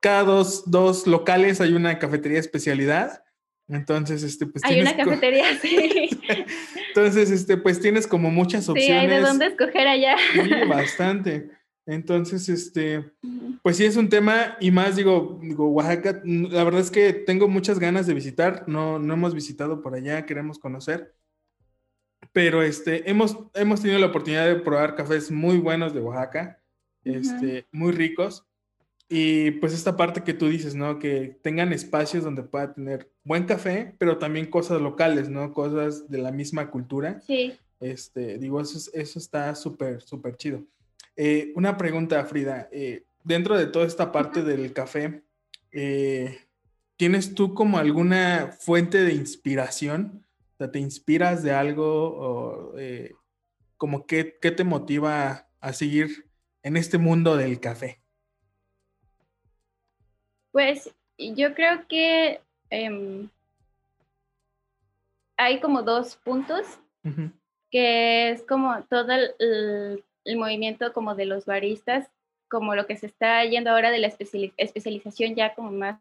cada 0.00 0.24
dos, 0.24 0.68
dos 0.68 1.06
locales 1.06 1.60
hay 1.60 1.72
una 1.72 2.00
cafetería 2.00 2.38
de 2.38 2.40
especialidad. 2.40 3.22
Entonces, 3.68 4.22
este, 4.22 4.46
pues. 4.46 4.64
Hay 4.64 4.80
una 4.80 4.96
cafetería, 4.96 5.58
sí. 5.62 6.10
Entonces, 6.88 7.30
este, 7.30 7.56
pues 7.56 7.80
tienes 7.80 8.06
como 8.06 8.30
muchas 8.30 8.68
opciones. 8.68 8.86
Sí, 8.86 8.92
hay 8.92 9.06
de 9.08 9.20
dónde 9.20 9.46
escoger 9.46 9.88
allá. 9.88 10.16
Sí, 10.32 10.40
bastante. 10.68 11.50
Entonces, 11.86 12.48
este, 12.48 13.12
pues 13.62 13.76
sí 13.76 13.84
es 13.84 13.96
un 13.96 14.08
tema 14.08 14.56
y 14.60 14.72
más 14.72 14.96
digo, 14.96 15.38
digo, 15.40 15.68
Oaxaca, 15.68 16.20
la 16.24 16.64
verdad 16.64 16.80
es 16.80 16.90
que 16.90 17.12
tengo 17.12 17.46
muchas 17.46 17.78
ganas 17.78 18.08
de 18.08 18.14
visitar, 18.14 18.64
no, 18.66 18.98
no 18.98 19.14
hemos 19.14 19.34
visitado 19.34 19.82
por 19.82 19.94
allá, 19.94 20.26
queremos 20.26 20.58
conocer, 20.58 21.14
pero 22.32 22.62
este, 22.62 23.08
hemos, 23.08 23.38
hemos 23.54 23.82
tenido 23.82 24.00
la 24.00 24.06
oportunidad 24.06 24.46
de 24.48 24.56
probar 24.56 24.96
cafés 24.96 25.30
muy 25.30 25.58
buenos 25.58 25.94
de 25.94 26.00
Oaxaca 26.00 26.60
este, 27.06 27.66
muy 27.72 27.92
ricos. 27.92 28.45
Y 29.08 29.52
pues 29.52 29.72
esta 29.72 29.96
parte 29.96 30.24
que 30.24 30.34
tú 30.34 30.48
dices, 30.48 30.74
¿no? 30.74 30.98
Que 30.98 31.38
tengan 31.42 31.72
espacios 31.72 32.24
donde 32.24 32.42
pueda 32.42 32.74
tener 32.74 33.10
buen 33.22 33.44
café, 33.44 33.94
pero 33.98 34.18
también 34.18 34.46
cosas 34.46 34.80
locales, 34.80 35.28
¿no? 35.28 35.52
Cosas 35.52 36.08
de 36.10 36.18
la 36.18 36.32
misma 36.32 36.70
cultura. 36.70 37.20
Sí. 37.20 37.54
Este, 37.78 38.38
digo, 38.38 38.60
eso, 38.60 38.90
eso 38.92 39.18
está 39.18 39.54
súper, 39.54 40.02
súper 40.02 40.36
chido. 40.36 40.64
Eh, 41.14 41.52
una 41.54 41.76
pregunta, 41.76 42.24
Frida. 42.24 42.68
Eh, 42.72 43.04
dentro 43.22 43.56
de 43.56 43.66
toda 43.66 43.86
esta 43.86 44.10
parte 44.10 44.42
del 44.42 44.72
café, 44.72 45.22
eh, 45.70 46.38
¿tienes 46.96 47.34
tú 47.34 47.54
como 47.54 47.78
alguna 47.78 48.56
fuente 48.58 49.04
de 49.04 49.14
inspiración? 49.14 50.26
O 50.54 50.56
sea, 50.58 50.72
¿te 50.72 50.80
inspiras 50.80 51.44
de 51.44 51.52
algo? 51.52 51.84
O, 51.84 52.74
como 53.76 54.06
qué, 54.06 54.36
qué 54.40 54.50
te 54.50 54.64
motiva 54.64 55.48
a 55.60 55.72
seguir 55.72 56.28
en 56.62 56.76
este 56.76 56.98
mundo 56.98 57.36
del 57.36 57.60
café? 57.60 58.00
Pues 60.56 60.90
yo 61.18 61.52
creo 61.52 61.86
que 61.86 62.40
em, 62.70 63.28
hay 65.36 65.60
como 65.60 65.82
dos 65.82 66.16
puntos, 66.16 66.78
que 67.70 68.30
es 68.30 68.40
como 68.40 68.82
todo 68.84 69.12
el, 69.38 70.02
movimiento 70.38 70.94
como 70.94 71.14
de 71.14 71.26
los 71.26 71.44
baristas, 71.44 72.08
como 72.48 72.74
lo 72.74 72.86
que 72.86 72.96
se 72.96 73.04
está 73.04 73.44
yendo 73.44 73.68
ahora 73.68 73.90
de 73.90 73.98
la 73.98 74.06
especialización 74.06 75.34
ya 75.34 75.54
como 75.54 75.72
más 75.72 76.00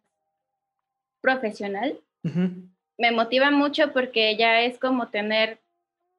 profesional. 1.20 2.00
Me 2.24 3.12
motiva 3.12 3.52
mucho 3.52 3.91
porque 3.91 4.38
ya 4.38 4.62
es 4.62 4.80
como 4.80 5.10
tener 5.10 5.60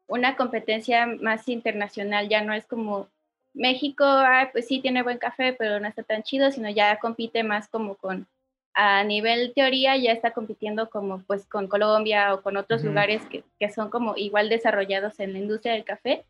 una 0.09 0.37
competencia 0.37 1.07
más 1.07 1.49
internacional, 1.49 2.29
ya 2.29 2.43
no 2.43 2.53
es 2.53 2.67
como 2.67 3.09
México, 3.57 4.05
pues 4.53 4.67
sí 4.69 4.81
tiene 4.81 5.03
buen 5.03 5.19
café, 5.19 5.55
pero 5.55 5.81
no 5.81 5.89
está 5.89 6.03
tan 6.03 6.23
chido, 6.23 6.53
sino 6.53 6.71
ya 6.71 6.99
compite 6.99 7.43
más 7.43 7.69
como 7.69 7.97
con, 7.97 8.29
a 8.75 9.03
nivel 9.03 9.53
teoría, 9.55 9.97
ya 9.97 10.13
está 10.13 10.33
compitiendo 10.33 10.91
como 10.91 11.23
pues 11.23 11.47
con 11.47 11.67
Colombia 11.67 12.35
o 12.35 12.43
con 12.43 12.57
otros 12.57 12.85
lugares 12.85 13.25
que, 13.27 13.43
que, 13.59 13.71
son 13.71 13.89
como 13.89 14.15
igual 14.17 14.51
desarrollados 14.51 15.19
en 15.21 15.33
la 15.33 15.39
industria 15.39 15.73
del 15.73 15.85
café, 15.85 16.25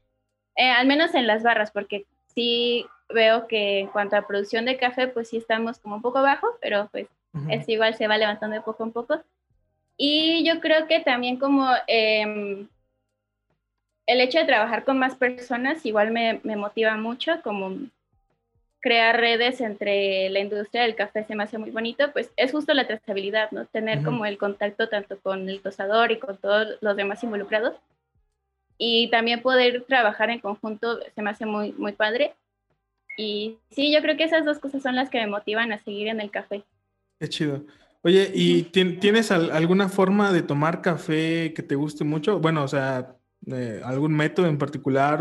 eh, 0.54 0.70
al 0.70 0.86
menos 0.86 1.14
en 1.14 1.26
las 1.26 1.42
barras, 1.42 1.72
porque 1.72 2.06
sí 2.34 2.86
veo 3.08 3.48
que 3.48 3.80
en 3.80 3.88
cuanto 3.88 4.16
a 4.16 4.26
producción 4.26 4.64
de 4.64 4.78
café, 4.78 5.08
pues 5.08 5.28
sí 5.28 5.36
estamos 5.36 5.78
como 5.80 5.96
un 5.96 6.02
poco 6.02 6.22
bajo, 6.22 6.46
pero 6.60 6.88
pues 6.92 7.08
es 7.50 7.68
igual, 7.68 7.94
se 7.94 8.06
va 8.08 8.16
levantando 8.16 8.56
de 8.56 8.62
poco 8.62 8.84
a 8.84 8.90
poco. 8.90 9.20
Y 9.98 10.42
yo 10.46 10.60
creo 10.60 10.86
que 10.86 11.00
también 11.00 11.38
como... 11.38 11.68
Eh, 11.86 12.66
el 14.06 14.20
hecho 14.20 14.38
de 14.38 14.44
trabajar 14.44 14.84
con 14.84 14.98
más 14.98 15.16
personas 15.16 15.84
igual 15.84 16.10
me, 16.12 16.40
motiva 16.56 16.96
mucho, 16.96 17.40
como 17.42 17.76
crear 18.80 19.18
redes 19.18 19.60
entre 19.60 20.28
la 20.30 20.38
industria 20.38 20.82
del 20.82 20.94
café 20.94 21.24
se 21.24 21.34
me 21.34 21.42
hace 21.42 21.58
muy 21.58 21.70
bonito, 21.70 22.12
pues 22.12 22.30
es 22.36 22.52
justo 22.52 22.72
la 22.72 22.86
trazabilidad, 22.86 23.50
¿no? 23.50 23.66
Tener 23.66 24.02
como 24.04 24.26
el 24.26 24.38
contacto 24.38 24.88
tanto 24.88 25.18
con 25.18 25.48
el 25.48 25.60
tosador 25.60 26.12
y 26.12 26.18
con 26.18 26.36
todos 26.36 26.78
los 26.80 26.96
demás 26.96 27.22
involucrados. 27.24 27.74
y 28.78 29.08
también 29.10 29.40
poder 29.40 29.84
trabajar 29.88 30.28
en 30.28 30.38
conjunto 30.38 30.98
se 31.14 31.22
me 31.22 31.30
hace 31.30 31.46
muy, 31.46 31.72
muy 31.72 31.92
padre. 31.92 32.34
Y 33.16 33.56
sí, 33.70 33.90
yo 33.90 34.02
creo 34.02 34.18
que 34.18 34.24
esas 34.24 34.44
dos 34.44 34.58
cosas 34.58 34.82
son 34.82 34.94
las 34.94 35.08
que 35.08 35.18
me 35.18 35.26
motivan 35.26 35.72
a 35.72 35.78
seguir 35.78 36.08
en 36.08 36.20
el 36.20 36.30
café. 36.30 36.62
Qué 37.18 37.28
chido. 37.28 37.64
Oye, 38.02 38.30
¿y 38.34 38.64
tienes 38.64 39.32
alguna 39.32 39.88
forma 39.88 40.30
de 40.30 40.42
tomar 40.42 40.82
café 40.82 41.54
que 41.54 41.62
te 41.62 41.74
guste 41.74 42.04
mucho? 42.04 42.38
Bueno, 42.38 42.62
o 42.62 42.68
sea, 42.68 43.15
eh, 43.46 43.80
algún 43.84 44.14
método 44.14 44.46
en 44.46 44.58
particular 44.58 45.20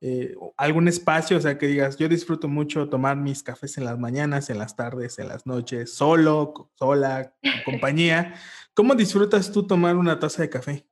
eh, 0.00 0.34
o 0.38 0.54
algún 0.56 0.88
espacio, 0.88 1.36
o 1.36 1.40
sea, 1.40 1.58
que 1.58 1.66
digas, 1.66 1.96
yo 1.96 2.08
disfruto 2.08 2.48
mucho 2.48 2.88
tomar 2.88 3.16
mis 3.16 3.42
cafés 3.42 3.78
en 3.78 3.84
las 3.84 3.98
mañanas, 3.98 4.50
en 4.50 4.58
las 4.58 4.76
tardes, 4.76 5.18
en 5.18 5.28
las 5.28 5.46
noches, 5.46 5.94
solo, 5.94 6.70
sola, 6.74 7.34
en 7.42 7.52
compañía. 7.64 8.34
¿Cómo 8.74 8.94
disfrutas 8.94 9.52
tú 9.52 9.66
tomar 9.66 9.96
una 9.96 10.18
taza 10.18 10.42
de 10.42 10.50
café? 10.50 10.86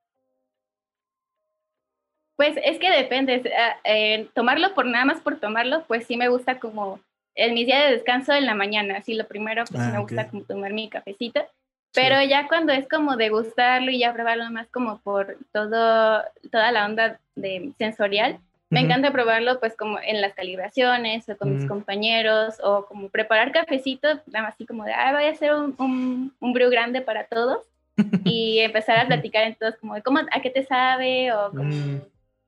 Pues 2.37 2.57
es 2.65 2.79
que 2.79 2.91
depende, 2.91 3.43
eh, 3.85 4.29
tomarlo 4.35 4.75
por 4.75 4.87
nada 4.87 5.05
más 5.05 5.21
por 5.21 5.39
tomarlo, 5.39 5.85
pues 5.87 6.07
sí 6.07 6.17
me 6.17 6.29
gusta 6.29 6.59
como 6.59 7.01
en 7.35 7.55
mis 7.55 7.67
días 7.67 7.85
de 7.85 7.97
descanso 7.97 8.33
en 8.33 8.47
la 8.47 8.55
mañana, 8.55 8.97
así 8.97 9.15
lo 9.15 9.27
primero, 9.27 9.65
pues 9.71 9.81
me 9.81 9.97
ah, 9.97 10.01
gusta 10.01 10.29
como 10.29 10.43
tomar 10.45 10.73
mi 10.73 10.89
cafecito, 10.89 11.41
pero 11.93 12.23
ya 12.23 12.47
cuando 12.49 12.73
es 12.73 12.89
como 12.89 13.17
degustarlo 13.17 13.91
y 13.91 13.99
ya 13.99 14.13
probarlo 14.13 14.51
más 14.51 14.69
como 14.69 14.99
por 15.01 15.37
todo, 15.53 16.23
toda 16.51 16.73
la 16.73 16.87
onda 16.87 17.19
de 17.35 17.73
sensorial, 17.79 18.39
me 18.71 18.81
encanta 18.81 19.11
probarlo 19.11 19.59
pues 19.59 19.77
como 19.77 19.99
en 19.99 20.21
las 20.21 20.33
calibraciones 20.35 21.29
o 21.29 21.37
con 21.37 21.57
mis 21.57 21.67
compañeros 21.67 22.55
o 22.63 22.87
como 22.87 23.09
preparar 23.09 23.51
cafecito, 23.51 24.09
así 24.33 24.65
como 24.65 24.85
de, 24.85 24.93
ah, 24.93 25.13
voy 25.13 25.25
a 25.25 25.31
hacer 25.31 25.53
un, 25.53 25.75
un, 25.79 26.33
un 26.39 26.53
brew 26.53 26.71
grande 26.71 27.01
para 27.01 27.25
todos 27.25 27.65
y 28.25 28.61
empezar 28.61 28.99
a 28.99 29.07
platicar 29.09 29.45
en 29.45 29.57
todos 29.57 29.75
como 29.77 29.97
de 29.97 30.03
cómo, 30.03 30.21
a 30.21 30.41
qué 30.41 30.51
te 30.51 30.65
sabe 30.65 31.33
o 31.33 31.51
como... 31.51 31.65
Mm. 31.65 32.01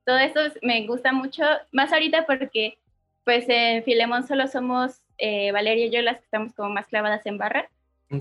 todo 0.05 0.17
esto 0.17 0.39
me 0.61 0.87
gusta 0.87 1.11
mucho, 1.11 1.43
más 1.73 1.91
ahorita 1.91 2.25
porque 2.25 2.77
pues 3.25 3.45
en 3.49 3.83
Filemón 3.83 4.25
solo 4.25 4.47
somos 4.47 5.01
eh, 5.17 5.51
Valeria 5.51 5.87
y 5.87 5.91
yo 5.91 6.01
las 6.01 6.17
que 6.17 6.23
estamos 6.23 6.53
como 6.53 6.69
más 6.69 6.87
clavadas 6.87 7.25
en 7.25 7.37
barra. 7.37 7.69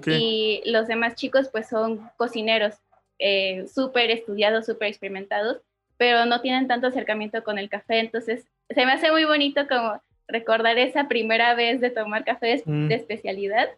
Y 0.06 0.62
los 0.64 0.88
demás 0.88 1.14
chicos 1.16 1.48
pues 1.50 1.68
son 1.68 2.08
cocineros, 2.16 2.74
eh, 3.18 3.66
súper 3.72 4.10
estudiados, 4.10 4.64
súper 4.66 4.88
experimentados, 4.88 5.58
pero 5.98 6.24
no 6.24 6.40
tienen 6.40 6.66
tanto 6.66 6.86
acercamiento 6.86 7.44
con 7.44 7.58
el 7.58 7.68
café. 7.68 7.98
Entonces 7.98 8.46
se 8.70 8.86
me 8.86 8.92
hace 8.92 9.10
muy 9.10 9.24
bonito 9.24 9.68
como 9.68 10.00
recordar 10.28 10.78
esa 10.78 11.08
primera 11.08 11.54
vez 11.54 11.80
de 11.80 11.90
tomar 11.90 12.24
café 12.24 12.46
de, 12.56 12.62
mm. 12.64 12.92
especialidad 12.92 13.68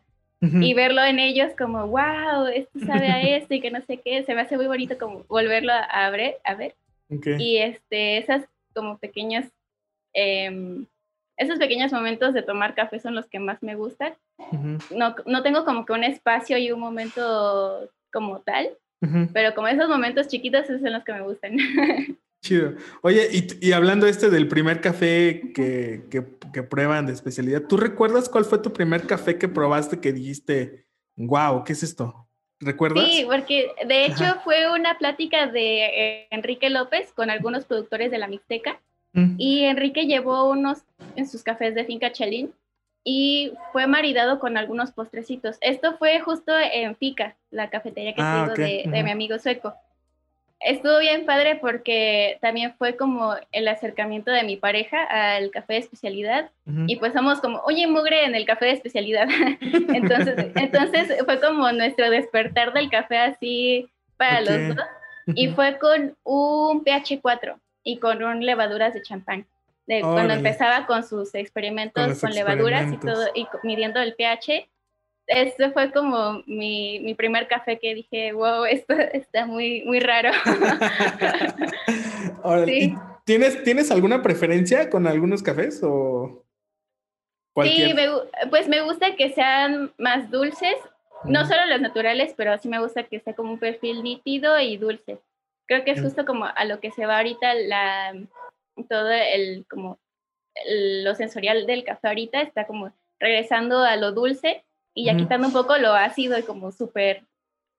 y 0.41 0.75
verlo 0.75 1.03
en 1.03 1.19
ellos 1.19 1.53
como, 1.57 1.87
wow, 1.87 2.47
esto 2.53 2.79
sabe 2.81 3.07
a 3.07 3.23
esto 3.37 3.55
y 3.55 3.61
que 3.63 3.71
no 3.71 3.81
sé 3.81 3.97
qué. 3.97 4.25
Se 4.25 4.35
me 4.35 4.43
hace 4.43 4.57
muy 4.57 4.67
bonito 4.67 4.99
como 4.99 5.25
volverlo 5.25 5.73
a, 5.73 6.11
ver, 6.11 6.37
a 6.45 6.55
ver 6.55 6.75
y 7.39 7.59
este, 7.59 8.19
esas 8.19 8.45
como 8.75 8.99
pequeñas, 8.99 9.51
em, 10.13 10.87
esos 11.37 11.59
pequeños 11.59 11.93
momentos 11.93 12.35
de 12.35 12.43
tomar 12.43 12.75
café 12.75 13.01
son 13.01 13.15
los 13.15 13.27
que 13.27 13.39
más 13.39 13.63
me 13.63 13.75
gustan. 13.75 14.15
no, 14.91 15.15
no 15.27 15.43
tengo 15.43 15.65
como 15.65 15.85
que 15.85 15.93
un 15.93 16.05
espacio 16.05 16.59
y 16.59 16.71
un 16.73 16.81
momento 16.81 17.91
como 18.13 18.41
tal, 18.41 18.71
pero 19.33 19.55
como 19.55 19.69
esos 19.69 19.89
momentos 19.89 20.29
chiquitos 20.29 20.65
esos 20.65 20.81
son 20.81 20.93
los 20.93 21.05
que 21.05 21.13
me 21.13 21.23
gustan. 21.23 21.57
Chido. 22.45 22.75
Oye, 23.01 23.27
y, 23.33 23.69
y, 23.69 23.73
hablando 23.73 24.07
este 24.07 24.29
del 24.29 24.49
primer 24.49 24.83
café 24.83 25.41
que, 25.55 26.05
que, 26.11 26.27
que, 26.53 26.63
prueban 26.63 27.07
de 27.07 27.15
especialidad, 27.15 27.63
¿tú 27.63 27.79
recuerdas 27.79 28.29
cuál 28.29 28.45
fue 28.45 28.59
tu 28.59 28.71
primer 28.71 29.07
café 29.07 29.39
que 29.39 29.49
probaste 29.49 29.99
que 29.99 30.13
dijiste, 30.13 30.85
wow, 31.17 31.65
¿qué 31.65 31.73
es 31.73 31.83
esto? 31.83 32.29
¿Recuerdas? 32.61 33.05
Sí, 33.07 33.25
porque 33.27 33.73
de 33.87 34.07
hecho 34.07 34.25
fue 34.45 34.71
una 34.71 34.99
plática 34.99 35.47
de 35.47 35.87
eh, 35.87 36.29
Enrique 36.31 36.69
López 36.69 37.13
con 37.15 37.31
algunos 37.31 37.65
productores 37.65 38.11
de 38.11 38.19
la 38.19 38.29
Mixteca 38.29 38.79
mm. 39.15 39.37
y 39.39 39.65
Enrique 39.65 40.07
llevó 40.07 40.51
unos 40.51 40.83
en 41.17 41.29
sus 41.29 41.43
cafés 41.43 41.75
de 41.75 41.85
finca 41.85 42.13
Chalín 42.13 42.53
y 43.05 43.53
fue 43.73 43.87
maridado 43.87 44.39
con 44.39 44.57
algunos 44.57 44.93
postrecitos. 44.93 45.57
Esto 45.61 45.97
fue 45.99 46.21
justo 46.21 46.53
en 46.59 46.97
Fica, 46.97 47.37
la 47.51 47.69
cafetería 47.69 48.15
que 48.15 48.23
ah, 48.23 48.53
de, 48.57 48.85
de 48.87 49.03
mi 49.03 49.11
amigo 49.11 49.39
sueco 49.39 49.75
estuvo 50.65 50.99
bien 50.99 51.27
padre 51.27 51.57
porque 51.57 52.39
también 52.41 52.75
fue 52.79 52.97
como 52.97 53.35
el 53.53 53.69
acercamiento 53.69 54.31
de 54.31 54.43
mi 54.43 54.57
pareja 54.57 55.05
al 55.05 55.51
café 55.51 55.75
de 55.75 55.79
especialidad 55.81 56.51
y 56.87 56.97
pues 56.97 57.13
somos 57.13 57.41
como, 57.41 57.61
oye, 57.61 57.87
mugre 57.87 58.25
en 58.25 58.35
el 58.35 58.47
café 58.47 58.67
de 58.67 58.73
especialidad. 58.73 59.29
entonces, 59.61 60.53
entonces 60.57 61.17
fue 61.25 61.41
como 61.41 61.71
nuestro 61.73 62.11
despertar 62.11 62.73
del 62.73 62.91
café 62.91 63.19
así 63.19 63.91
para 64.17 64.41
los 64.41 64.77
dos 64.77 64.87
y 65.27 65.49
fue 65.49 65.79
con 65.79 66.17
un 66.25 66.83
pH 66.83 67.21
4 67.21 67.59
y 67.83 67.99
con 67.99 68.23
un 68.23 68.45
levaduras 68.45 68.95
de 68.95 69.03
champán. 69.03 69.47
De 69.87 70.01
cuando 70.01 70.35
empezaba 70.35 70.87
con 70.87 71.05
sus 71.05 71.35
experimentos 71.35 72.21
con, 72.21 72.31
levaduras 72.31 72.91
y 72.91 72.97
todo 72.97 73.27
y 73.35 73.47
midiendo 73.63 74.01
el 74.01 74.15
pH 74.15 74.69
este 75.27 75.71
fue 75.71 75.91
como 75.91 76.43
mi, 76.47 77.01
mi, 77.01 77.15
primer 77.15 77.49
café 77.49 77.79
que 77.79 77.95
dije, 77.95 78.33
wow, 78.33 78.65
esto 78.65 78.95
está 79.13 79.47
muy, 79.47 79.83
muy 79.85 80.01
raro. 80.01 80.31
¿tienes, 83.25 83.63
¿Tienes 83.65 83.91
alguna 83.91 84.23
preferencia 84.23 84.91
con 84.91 85.07
algunos 85.07 85.43
cafés 85.43 85.81
o 85.83 86.43
Sí, 87.63 87.95
pues 88.51 88.69
me 88.69 88.83
gusta 88.83 89.15
que 89.15 89.31
sean 89.31 89.93
más 89.97 90.29
dulces, 90.29 90.75
no 91.25 91.47
solo 91.47 91.65
los 91.67 91.81
naturales, 91.81 92.35
pero 92.37 92.59
sí 92.59 92.69
me 92.69 92.81
gusta 92.81 93.05
que 93.05 93.21
sea 93.21 93.35
como 93.35 93.53
un 93.53 93.61
perfil 93.61 94.03
nítido 94.03 94.59
y 94.59 94.77
dulce. 94.77 95.21
Creo 95.67 95.85
que 95.85 95.93
es 95.93 96.03
justo 96.03 96.27
como 96.27 96.47
a 96.47 96.65
lo 96.65 96.81
que 96.81 96.91
se 96.91 97.07
va 97.07 97.19
ahorita 97.19 97.55
la, 97.55 98.13
todo 98.89 99.11
el, 99.11 99.65
como 99.69 99.99
lo 101.03 101.15
sensorial 101.15 101.67
del 101.67 101.85
café 101.85 102.09
ahorita, 102.09 102.41
está 102.41 102.67
como 102.67 102.93
regresando 103.19 103.83
a 103.83 103.97
lo 103.97 104.13
dulce 104.13 104.65
y 104.95 105.07
ya 105.07 105.17
quitando 105.17 105.49
un 105.49 105.53
poco 105.53 105.77
lo 105.79 105.93
ácido 105.93 106.39
y 106.39 106.43
como 106.43 106.71
súper 106.71 107.25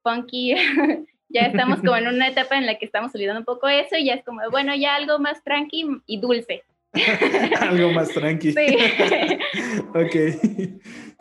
funky, 0.03 0.55
ya 1.29 1.41
estamos 1.41 1.79
como 1.79 1.95
en 1.95 2.07
una 2.07 2.27
etapa 2.27 2.57
en 2.57 2.65
la 2.65 2.75
que 2.75 2.85
estamos 2.85 3.13
olvidando 3.15 3.39
un 3.39 3.45
poco 3.45 3.67
eso 3.67 3.95
y 3.97 4.05
ya 4.05 4.15
es 4.15 4.23
como, 4.23 4.41
bueno, 4.51 4.75
ya 4.75 4.95
algo 4.95 5.19
más 5.19 5.43
tranqui 5.43 5.85
y 6.05 6.19
dulce. 6.19 6.63
algo 7.59 7.91
más 7.91 8.09
tranqui. 8.09 8.53
Sí. 8.53 8.77
ok, 9.89 10.15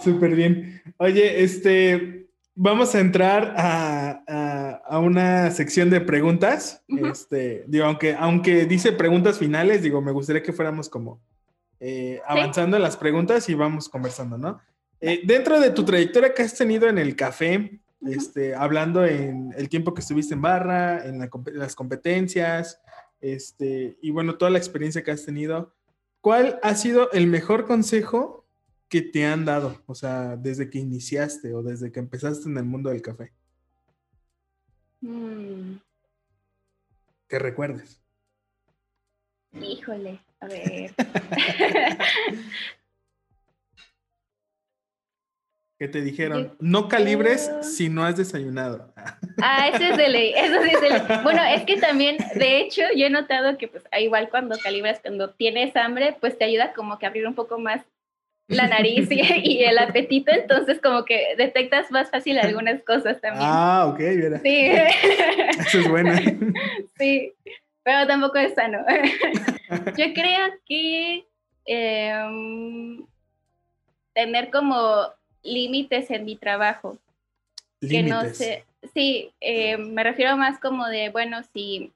súper 0.03 0.35
bien. 0.35 0.83
Oye, 0.99 1.43
este, 1.43 2.24
vamos 2.55 2.95
a 2.95 3.01
entrar 3.01 3.55
a, 3.57 4.83
a, 4.87 4.99
una 4.99 5.51
sección 5.51 5.91
de 5.91 6.01
preguntas. 6.01 6.83
Este, 6.89 7.65
digo, 7.67 7.85
aunque, 7.85 8.15
aunque 8.15 8.67
dice 8.67 8.93
preguntas 8.93 9.39
finales, 9.39 9.83
digo, 9.83 10.01
me 10.01 10.13
gustaría 10.13 10.43
que 10.43 10.53
fuéramos 10.53 10.89
como 10.89 11.21
eh, 11.81 12.21
avanzando 12.27 12.77
en 12.77 12.83
las 12.83 12.97
preguntas 12.97 13.49
y 13.49 13.55
vamos 13.55 13.89
conversando, 13.89 14.39
¿no? 14.39 14.61
Eh, 15.01 15.23
dentro 15.25 15.61
de 15.61 15.71
tu 15.71 15.85
trayectoria 15.85 16.33
que 16.33 16.43
has 16.43 16.55
tenido 16.55 16.89
en 16.89 16.99
el 16.99 17.17
café, 17.17 17.81
este, 18.07 18.55
hablando 18.55 19.05
en 19.05 19.53
el 19.57 19.69
tiempo 19.69 19.93
que 19.93 20.01
estuviste 20.01 20.35
en 20.35 20.43
barra, 20.43 21.05
en 21.05 21.29
las 21.53 21.75
competencias, 21.75 22.81
este, 23.21 23.99
y 24.01 24.11
bueno, 24.11 24.37
toda 24.37 24.51
la 24.51 24.59
experiencia 24.59 25.03
que 25.03 25.11
has 25.11 25.25
tenido, 25.25 25.75
¿cuál 26.21 26.59
ha 26.63 26.75
sido 26.75 27.11
el 27.13 27.27
mejor 27.27 27.67
consejo 27.67 28.44
que 28.89 29.03
te 29.03 29.25
han 29.25 29.45
dado? 29.45 29.83
O 29.87 29.95
sea, 29.95 30.37
desde 30.37 30.71
que 30.71 30.79
iniciaste 30.79 31.55
o 31.55 31.63
desde 31.63 31.91
que 31.93 32.01
empezaste 32.01 32.49
en 32.49 32.59
el 32.59 32.65
mundo 32.65 32.91
del 32.91 33.03
café. 33.03 33.33
Mm. 35.01 35.77
Que 37.29 37.39
recuerdes. 37.39 38.01
Híjole, 39.53 40.21
a 40.41 40.47
ver. 40.47 40.95
que 45.79 45.89
te 45.89 46.01
dijeron, 46.01 46.57
no 46.61 46.89
calibres 46.89 47.51
si 47.63 47.89
no 47.89 48.05
has 48.05 48.17
desayunado. 48.17 48.93
Ah, 49.47 49.69
eso 49.69 49.83
es 49.83 49.97
de 49.97 50.09
ley, 50.09 50.33
eso 50.35 50.55
es 50.55 50.81
de 50.81 50.91
ley. 50.91 51.03
Bueno, 51.25 51.43
es 51.43 51.65
que 51.65 51.77
también, 51.77 52.17
de 52.37 52.61
hecho, 52.61 52.83
yo 52.97 53.07
he 53.07 53.11
notado 53.11 53.59
que 53.59 53.67
pues 53.67 53.83
igual 53.99 54.31
cuando 54.31 54.57
calibras, 54.57 55.01
cuando 55.01 55.31
tienes 55.31 55.75
hambre, 55.77 56.17
pues 56.21 56.39
te 56.39 56.45
ayuda 56.45 56.73
como 56.73 56.99
que 56.99 57.05
a 57.05 57.09
abrir 57.09 57.27
un 57.27 57.35
poco 57.35 57.59
más 57.59 57.85
la 58.49 58.67
nariz 58.67 59.09
y, 59.11 59.65
el 59.65 59.79
apetito, 59.79 60.33
entonces 60.33 60.81
como 60.81 61.05
que 61.05 61.35
detectas 61.37 61.91
más 61.91 62.11
fácil 62.11 62.39
algunas 62.39 62.83
cosas 62.83 63.21
también. 63.21 63.47
Ah, 63.47 63.87
ok, 63.89 63.99
mira. 63.99 64.39
Sí. 64.41 64.71
Eso 65.67 65.79
es 65.81 65.89
bueno. 65.89 66.13
Sí, 66.99 67.33
pero 67.83 68.07
tampoco 68.07 68.39
es 68.39 68.55
sano. 68.55 68.79
Yo 69.97 70.15
creo 70.15 70.53
que 70.65 71.27
em, 71.65 73.05
tener 74.13 74.51
como 74.51 75.09
límites 75.43 76.11
en 76.11 76.25
mi 76.25 76.37
trabajo. 76.37 76.99
Que 77.81 78.03
no 78.03 78.25
sé, 78.27 78.65
sí, 78.95 79.33
eh, 79.41 79.77
me 79.77 80.05
refiero 80.05 80.37
más 80.39 80.59
como 80.59 80.87
de, 80.87 81.11
bueno, 81.11 81.43
si 81.53 81.93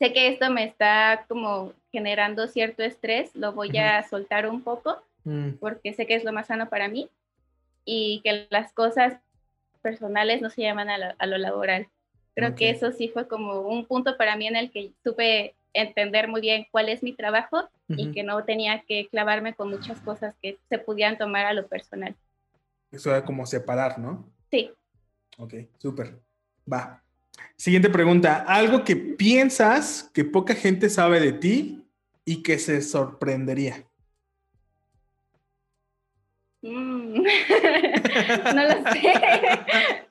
sé 0.00 0.12
que 0.12 0.28
esto 0.28 0.50
me 0.50 0.64
está 0.64 1.24
como 1.28 1.72
generando 1.92 2.48
cierto 2.48 2.82
estrés, 2.82 3.34
lo 3.34 3.52
voy 3.52 3.76
a 3.78 4.02
soltar 4.08 4.48
un 4.48 4.62
poco, 4.62 5.02
mm. 5.24 5.52
porque 5.60 5.92
sé 5.92 6.06
que 6.06 6.14
es 6.14 6.24
lo 6.24 6.32
más 6.32 6.46
sano 6.46 6.68
para 6.68 6.88
mí 6.88 7.08
y 7.84 8.20
que 8.22 8.46
las 8.50 8.72
cosas 8.72 9.18
personales 9.82 10.42
no 10.42 10.50
se 10.50 10.62
llaman 10.62 10.88
a 10.90 11.26
lo, 11.26 11.38
laboral. 11.38 11.88
Creo 12.34 12.54
que 12.54 12.70
eso 12.70 12.92
sí 12.92 13.08
fue 13.08 13.26
como 13.26 13.60
un 13.60 13.86
punto 13.86 14.16
para 14.16 14.36
mí 14.36 14.46
en 14.46 14.56
el 14.56 14.70
que 14.70 14.92
supe 15.02 15.54
entender 15.72 16.28
muy 16.28 16.40
bien 16.40 16.66
cuál 16.70 16.88
es 16.88 17.02
mi 17.02 17.12
trabajo 17.12 17.68
y 17.88 18.12
que 18.12 18.22
no 18.22 18.44
tenía 18.44 18.82
que 18.86 19.08
clavarme 19.08 19.54
con 19.54 19.68
muchas 19.68 20.00
cosas 20.00 20.34
que 20.40 20.58
se 20.68 20.78
pudieran 20.78 21.18
tomar 21.18 21.46
a 21.46 21.52
lo 21.52 21.66
personal. 21.66 22.14
Eso 22.92 23.10
era 23.10 23.24
como 23.24 23.46
separar, 23.46 23.98
¿no? 23.98 24.28
Sí. 24.50 24.70
Ok, 25.38 25.54
súper. 25.78 26.18
Va. 26.70 27.02
Siguiente 27.56 27.90
pregunta. 27.90 28.44
Algo 28.46 28.84
que 28.84 28.96
piensas 28.96 30.10
que 30.14 30.24
poca 30.24 30.54
gente 30.54 30.88
sabe 30.88 31.20
de 31.20 31.32
ti 31.32 31.79
y 32.30 32.44
que 32.44 32.60
se 32.60 32.80
sorprendería. 32.80 33.84
Mm. 36.62 37.14
no 38.54 38.62
lo 38.62 38.92
sé. 38.92 39.02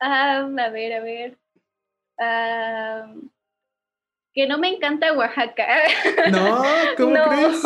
A 0.00 0.70
ver, 0.72 0.92
a 0.92 1.00
ver. 1.00 1.38
Que 4.32 4.46
no 4.48 4.58
me 4.58 4.68
encanta 4.68 5.12
Oaxaca. 5.12 5.66
No, 6.30 6.64
¿cómo 6.96 7.14
crees? 7.28 7.62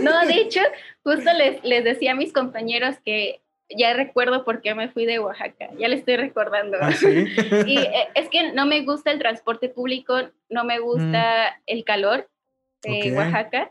No, 0.00 0.26
de 0.26 0.34
hecho, 0.34 0.60
justo 1.02 1.32
les, 1.32 1.62
les 1.64 1.84
decía 1.84 2.12
a 2.12 2.14
mis 2.14 2.32
compañeros 2.32 2.96
que 3.04 3.40
ya 3.68 3.94
recuerdo 3.94 4.44
por 4.44 4.62
qué 4.62 4.74
me 4.74 4.88
fui 4.88 5.06
de 5.06 5.18
Oaxaca, 5.18 5.70
ya 5.78 5.88
le 5.88 5.96
estoy 5.96 6.16
recordando. 6.16 6.78
¿Ah, 6.80 6.92
sí? 6.92 7.26
y 7.66 7.78
eh, 7.78 8.08
es 8.14 8.28
que 8.30 8.52
no 8.52 8.66
me 8.66 8.82
gusta 8.82 9.10
el 9.10 9.18
transporte 9.18 9.68
público, 9.68 10.30
no 10.48 10.64
me 10.64 10.78
gusta 10.78 11.50
mm. 11.50 11.62
el 11.66 11.84
calor 11.84 12.28
de 12.82 13.12
Oaxaca 13.16 13.70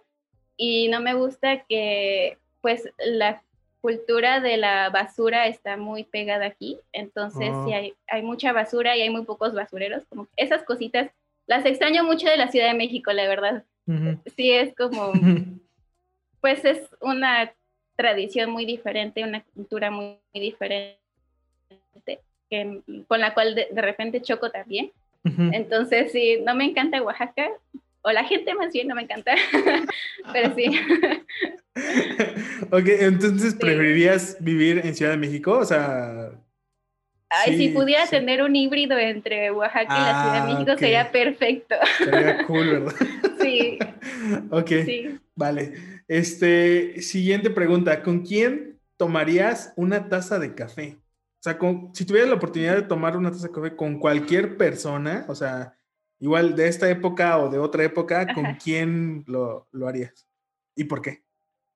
y 0.57 0.87
no 0.89 0.99
me 0.99 1.13
gusta 1.13 1.63
que 1.63 2.37
pues 2.61 2.89
la 3.05 3.41
cultura 3.81 4.41
de 4.41 4.57
la 4.57 4.89
basura 4.89 5.47
está 5.47 5.77
muy 5.77 6.03
pegada 6.03 6.45
aquí, 6.45 6.77
entonces 6.91 7.47
sí 7.47 7.71
oh. 7.71 7.73
hay, 7.73 7.93
hay 8.07 8.21
mucha 8.21 8.51
basura 8.51 8.97
y 8.97 9.01
hay 9.01 9.09
muy 9.09 9.23
pocos 9.23 9.53
basureros, 9.53 10.05
como 10.09 10.27
esas 10.35 10.63
cositas 10.63 11.11
las 11.49 11.65
extraño 11.65 12.03
mucho 12.03 12.29
de 12.29 12.37
la 12.37 12.49
Ciudad 12.49 12.67
de 12.67 12.77
México, 12.77 13.11
la 13.11 13.27
verdad. 13.27 13.63
Sí, 14.35 14.51
es 14.51 14.75
como, 14.75 15.11
pues 16.41 16.63
es 16.63 16.87
una 17.01 17.51
tradición 17.95 18.51
muy 18.51 18.65
diferente, 18.65 19.23
una 19.23 19.41
cultura 19.55 19.89
muy, 19.89 20.19
diferente, 20.31 20.99
que, 22.51 22.81
con 23.07 23.19
la 23.19 23.33
cual 23.33 23.55
de, 23.55 23.81
repente 23.81 24.21
choco 24.21 24.51
también. 24.51 24.91
Entonces, 25.23 26.11
sí, 26.11 26.37
no 26.45 26.53
me 26.53 26.65
encanta 26.65 27.01
Oaxaca, 27.01 27.49
o 28.01 28.11
la 28.11 28.23
gente 28.23 28.53
más 28.53 28.71
bien 28.73 28.87
no 28.87 28.95
me 28.95 29.03
encanta, 29.03 29.35
pero 30.33 30.55
sí. 30.55 30.79
ok, 32.71 32.87
entonces, 32.99 33.55
¿preferirías 33.55 34.37
vivir 34.39 34.81
en 34.83 34.95
Ciudad 34.95 35.11
de 35.11 35.17
México? 35.17 35.57
O 35.57 35.65
sea, 35.65 36.31
Ay, 37.29 37.57
si 37.57 37.69
pudiera 37.69 38.07
tener 38.07 38.41
un 38.41 38.55
híbrido 38.55 38.97
entre 38.97 39.51
Oaxaca 39.51 39.83
y 39.83 40.01
la 40.01 40.21
Ciudad 40.21 40.33
de 40.33 40.39
ah, 40.39 40.45
México 40.45 40.77
sería 40.79 41.11
perfecto. 41.11 41.75
Sería 41.99 42.45
cool, 42.47 42.69
¿verdad? 42.69 42.93
sí. 43.39 43.77
ok. 44.49 44.67
Sí. 44.85 45.19
Vale. 45.35 45.73
Este, 46.07 47.01
siguiente 47.01 47.51
pregunta. 47.51 48.01
¿Con 48.01 48.25
quién 48.25 48.79
tomarías 48.97 49.73
una 49.75 50.09
taza 50.09 50.39
de 50.39 50.55
café? 50.55 50.97
O 50.97 51.43
sea, 51.43 51.57
si 51.93 52.05
tuvieras 52.05 52.29
la 52.29 52.35
oportunidad 52.35 52.75
de 52.75 52.81
tomar 52.81 53.15
una 53.15 53.31
taza 53.31 53.47
de 53.47 53.53
café 53.53 53.75
con 53.75 53.99
cualquier 53.99 54.57
persona, 54.57 55.25
o 55.27 55.35
sea, 55.35 55.77
igual 56.19 56.55
de 56.55 56.67
esta 56.67 56.89
época 56.89 57.37
o 57.39 57.49
de 57.49 57.59
otra 57.59 57.83
época, 57.83 58.33
¿con 58.33 58.55
quién 58.55 59.23
lo, 59.27 59.67
lo 59.71 59.87
harías? 59.87 60.27
¿Y 60.75 60.85
por 60.85 61.01
qué? 61.01 61.23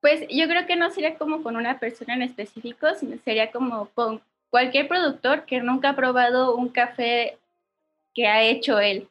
Pues 0.02 0.22
yo 0.30 0.48
creo 0.48 0.66
que 0.66 0.76
no 0.76 0.90
sería 0.92 1.16
como 1.16 1.44
con 1.44 1.56
una 1.56 1.80
persona 1.80 2.14
en 2.14 2.24
específico, 2.24 2.88
sino 2.96 3.18
sería 3.24 3.52
como 3.52 3.88
con 3.96 4.22
cualquier 4.50 4.88
productor 4.88 5.46
que 5.46 5.62
nunca 5.62 5.90
ha 5.90 5.96
probado 5.96 6.56
un 6.56 6.70
café 6.70 7.38
que 8.14 8.28
ha 8.28 8.44
hecho 8.44 8.80
él 8.80 9.08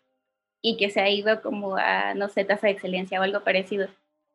y 0.61 0.77
que 0.77 0.91
se 0.91 1.01
ha 1.01 1.11
ido 1.11 1.43
como 1.43 1.77
a, 1.77 2.15
no 2.15 2.29
sé, 2.29 2.45
tasa 2.45 2.69
de 2.69 2.75
excelencia 2.75 3.19
o 3.19 3.23
algo 3.25 3.41
parecido. 3.41 3.89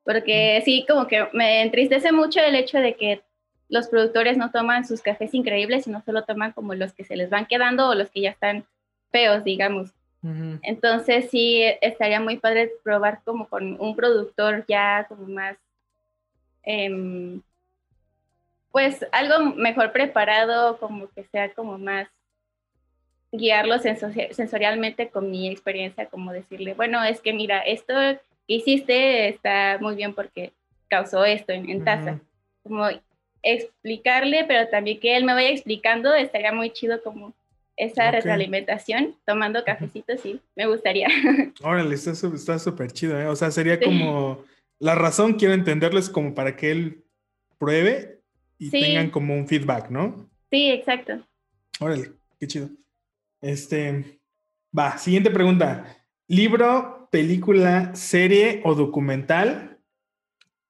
Porque 0.04 0.62
sí, 0.66 0.86
como 0.88 1.08
que 1.08 1.28
me 1.34 1.62
entristece 1.62 2.12
mucho 2.12 2.40
el 2.42 2.56
hecho 2.56 2.80
de 2.80 2.96
que 2.96 3.22
los 3.70 3.88
productores 3.88 4.38
no 4.38 4.52
toman 4.52 4.86
sus 4.86 5.02
cafés 5.02 5.34
increíbles, 5.34 5.86
sino 5.86 6.02
solo 6.02 6.24
toman 6.24 6.54
como 6.54 6.74
los 6.76 6.94
que 6.94 7.04
se 7.04 7.16
les 7.16 7.30
van 7.30 7.46
quedando 7.46 7.88
o 7.88 7.96
los 7.96 8.10
que 8.10 8.22
ya 8.22 8.30
están 8.30 8.66
feos, 9.12 9.44
digamos. 9.44 9.92
Entonces 10.64 11.30
sí, 11.30 11.64
estaría 11.82 12.20
muy 12.20 12.38
padre 12.38 12.72
probar 12.84 13.22
como 13.24 13.48
con 13.48 13.80
un 13.80 13.96
productor 13.96 14.66
ya 14.68 15.06
como 15.08 15.28
más 15.28 15.58
eh, 16.64 17.40
pues 18.72 19.06
algo 19.12 19.56
mejor 19.56 19.92
preparado, 19.92 20.78
como 20.78 21.10
que 21.10 21.24
sea 21.24 21.52
como 21.54 21.78
más 21.78 22.08
guiarlo 23.32 23.80
sensorialmente 23.80 25.10
con 25.10 25.32
mi 25.32 25.50
experiencia, 25.50 26.06
como 26.06 26.32
decirle, 26.32 26.74
bueno, 26.76 27.04
es 27.04 27.20
que 27.20 27.34
mira, 27.34 27.60
esto 27.62 27.94
que 28.48 28.54
hiciste 28.54 29.30
está 29.30 29.78
muy 29.82 29.96
bien 29.96 30.14
porque 30.14 30.54
causó 30.90 31.26
esto 31.26 31.54
en, 31.54 31.84
taza. 31.84 32.20
Como 32.64 32.88
explicarle, 33.42 34.46
pero 34.46 34.70
también 34.70 35.00
que 35.00 35.18
él 35.18 35.24
me 35.24 35.34
vaya 35.34 35.50
explicando, 35.50 36.14
estaría 36.14 36.52
muy 36.52 36.70
chido 36.70 37.02
como 37.02 37.34
esa 37.78 38.10
retroalimentación, 38.10 39.16
tomando 39.24 39.64
cafecitos, 39.64 40.20
sí, 40.22 40.42
me 40.56 40.66
gustaría. 40.66 41.08
Órale, 41.64 41.96
está 41.96 42.16
súper 42.60 42.92
chido, 42.92 43.20
¿eh? 43.20 43.28
O 43.28 43.36
sea, 43.36 43.52
sería 43.52 43.80
como, 43.80 44.44
la 44.80 44.96
razón 44.96 45.34
quiero 45.34 45.54
entenderlo 45.54 46.00
es 46.00 46.10
como 46.10 46.34
para 46.34 46.56
que 46.56 46.72
él 46.72 47.04
pruebe 47.60 48.22
y 48.58 48.72
tengan 48.72 49.12
como 49.12 49.36
un 49.36 49.48
feedback, 49.48 49.90
¿no? 49.90 50.28
Sí, 50.50 50.72
exacto. 50.72 51.26
Órale, 51.80 52.12
qué 52.40 52.48
chido. 52.48 52.70
Este, 53.42 54.20
va, 54.78 54.98
siguiente 54.98 55.30
pregunta. 55.30 55.86
¿Libro, 56.28 57.08
película, 57.12 57.94
serie 57.96 58.62
o 58.66 58.74
documental 58.74 59.78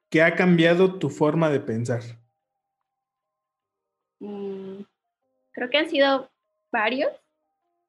que 0.10 0.22
ha 0.22 0.36
cambiado 0.36 1.00
tu 1.00 1.10
forma 1.10 1.50
de 1.50 1.62
pensar? 1.62 2.02
Mm, 4.20 4.82
creo 5.52 5.70
que 5.70 5.78
han 5.78 5.89
sido 5.89 6.30
varios. 6.71 7.12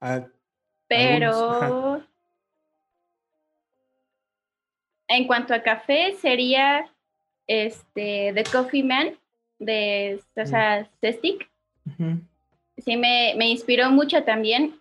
Ah, 0.01 0.27
pero 0.87 2.03
en 5.09 5.27
cuanto 5.27 5.55
a 5.55 5.63
café, 5.63 6.15
sería 6.21 6.89
este 7.47 8.33
The 8.35 8.45
Coffee 8.45 8.83
Man 8.83 9.15
de 9.59 10.21
Sasha 10.35 10.89
Sestic. 11.01 11.49
Sí, 12.79 12.97
me, 12.97 13.35
me, 13.37 13.49
inspiró 13.49 13.91
mucho 13.91 14.23
también 14.23 14.79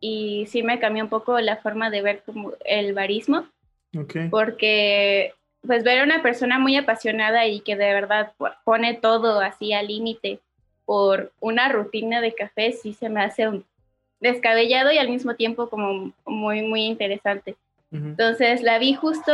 y 0.00 0.46
sí 0.48 0.62
me 0.62 0.78
cambió 0.78 1.04
un 1.04 1.08
poco 1.08 1.40
la 1.40 1.56
forma 1.56 1.88
de 1.90 2.02
ver 2.02 2.22
como 2.24 2.52
el 2.64 2.92
barismo. 2.92 3.46
Porque 4.30 5.32
pues 5.66 5.84
ver 5.84 6.00
a 6.00 6.04
una 6.04 6.22
persona 6.22 6.58
muy 6.58 6.76
apasionada 6.76 7.46
y 7.46 7.60
que 7.60 7.76
de 7.76 7.94
verdad 7.94 8.32
pone 8.64 8.94
todo 8.94 9.40
así 9.40 9.72
al 9.72 9.86
límite 9.86 10.40
por 10.84 11.32
una 11.40 11.68
rutina 11.68 12.20
de 12.20 12.34
café 12.34 12.72
sí 12.72 12.94
se 12.94 13.08
me 13.08 13.22
hace 13.22 13.48
un 13.48 13.64
descabellado 14.20 14.90
y 14.92 14.98
al 14.98 15.10
mismo 15.10 15.34
tiempo 15.34 15.68
como 15.68 16.12
muy, 16.24 16.62
muy 16.62 16.84
interesante. 16.84 17.56
Entonces 17.90 18.60
la 18.62 18.80
vi 18.80 18.94
justo 18.94 19.32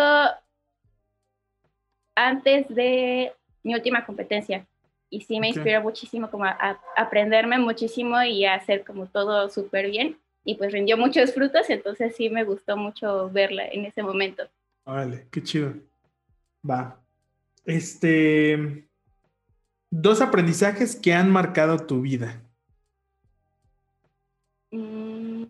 antes 2.14 2.68
de 2.68 3.32
mi 3.62 3.74
última 3.74 4.04
competencia. 4.04 4.66
Y 5.08 5.22
sí 5.22 5.40
me 5.40 5.48
inspiró 5.48 5.80
muchísimo 5.82 6.30
como 6.30 6.44
a, 6.44 6.80
aprenderme 6.96 7.58
muchísimo 7.58 8.22
y 8.22 8.44
a 8.44 8.54
hacer 8.54 8.84
como 8.84 9.06
todo 9.06 9.48
súper 9.48 9.90
bien. 9.90 10.18
Y 10.44 10.54
pues 10.54 10.72
rindió 10.72 10.96
muchos 10.96 11.34
frutos, 11.34 11.68
entonces 11.68 12.14
sí 12.16 12.30
me 12.30 12.44
gustó 12.44 12.76
mucho 12.76 13.30
verla 13.30 13.66
en 13.66 13.84
ese 13.84 14.02
momento. 14.02 14.44
Vale, 14.84 15.26
qué 15.30 15.42
chido. 15.42 15.74
Va. 16.68 17.00
Este. 17.64 18.88
Dos 19.90 20.20
aprendizajes 20.20 20.96
que 20.96 21.12
han 21.12 21.30
marcado 21.30 21.78
tu 21.78 22.00
vida. 22.00 22.42
Mm. 24.70 25.44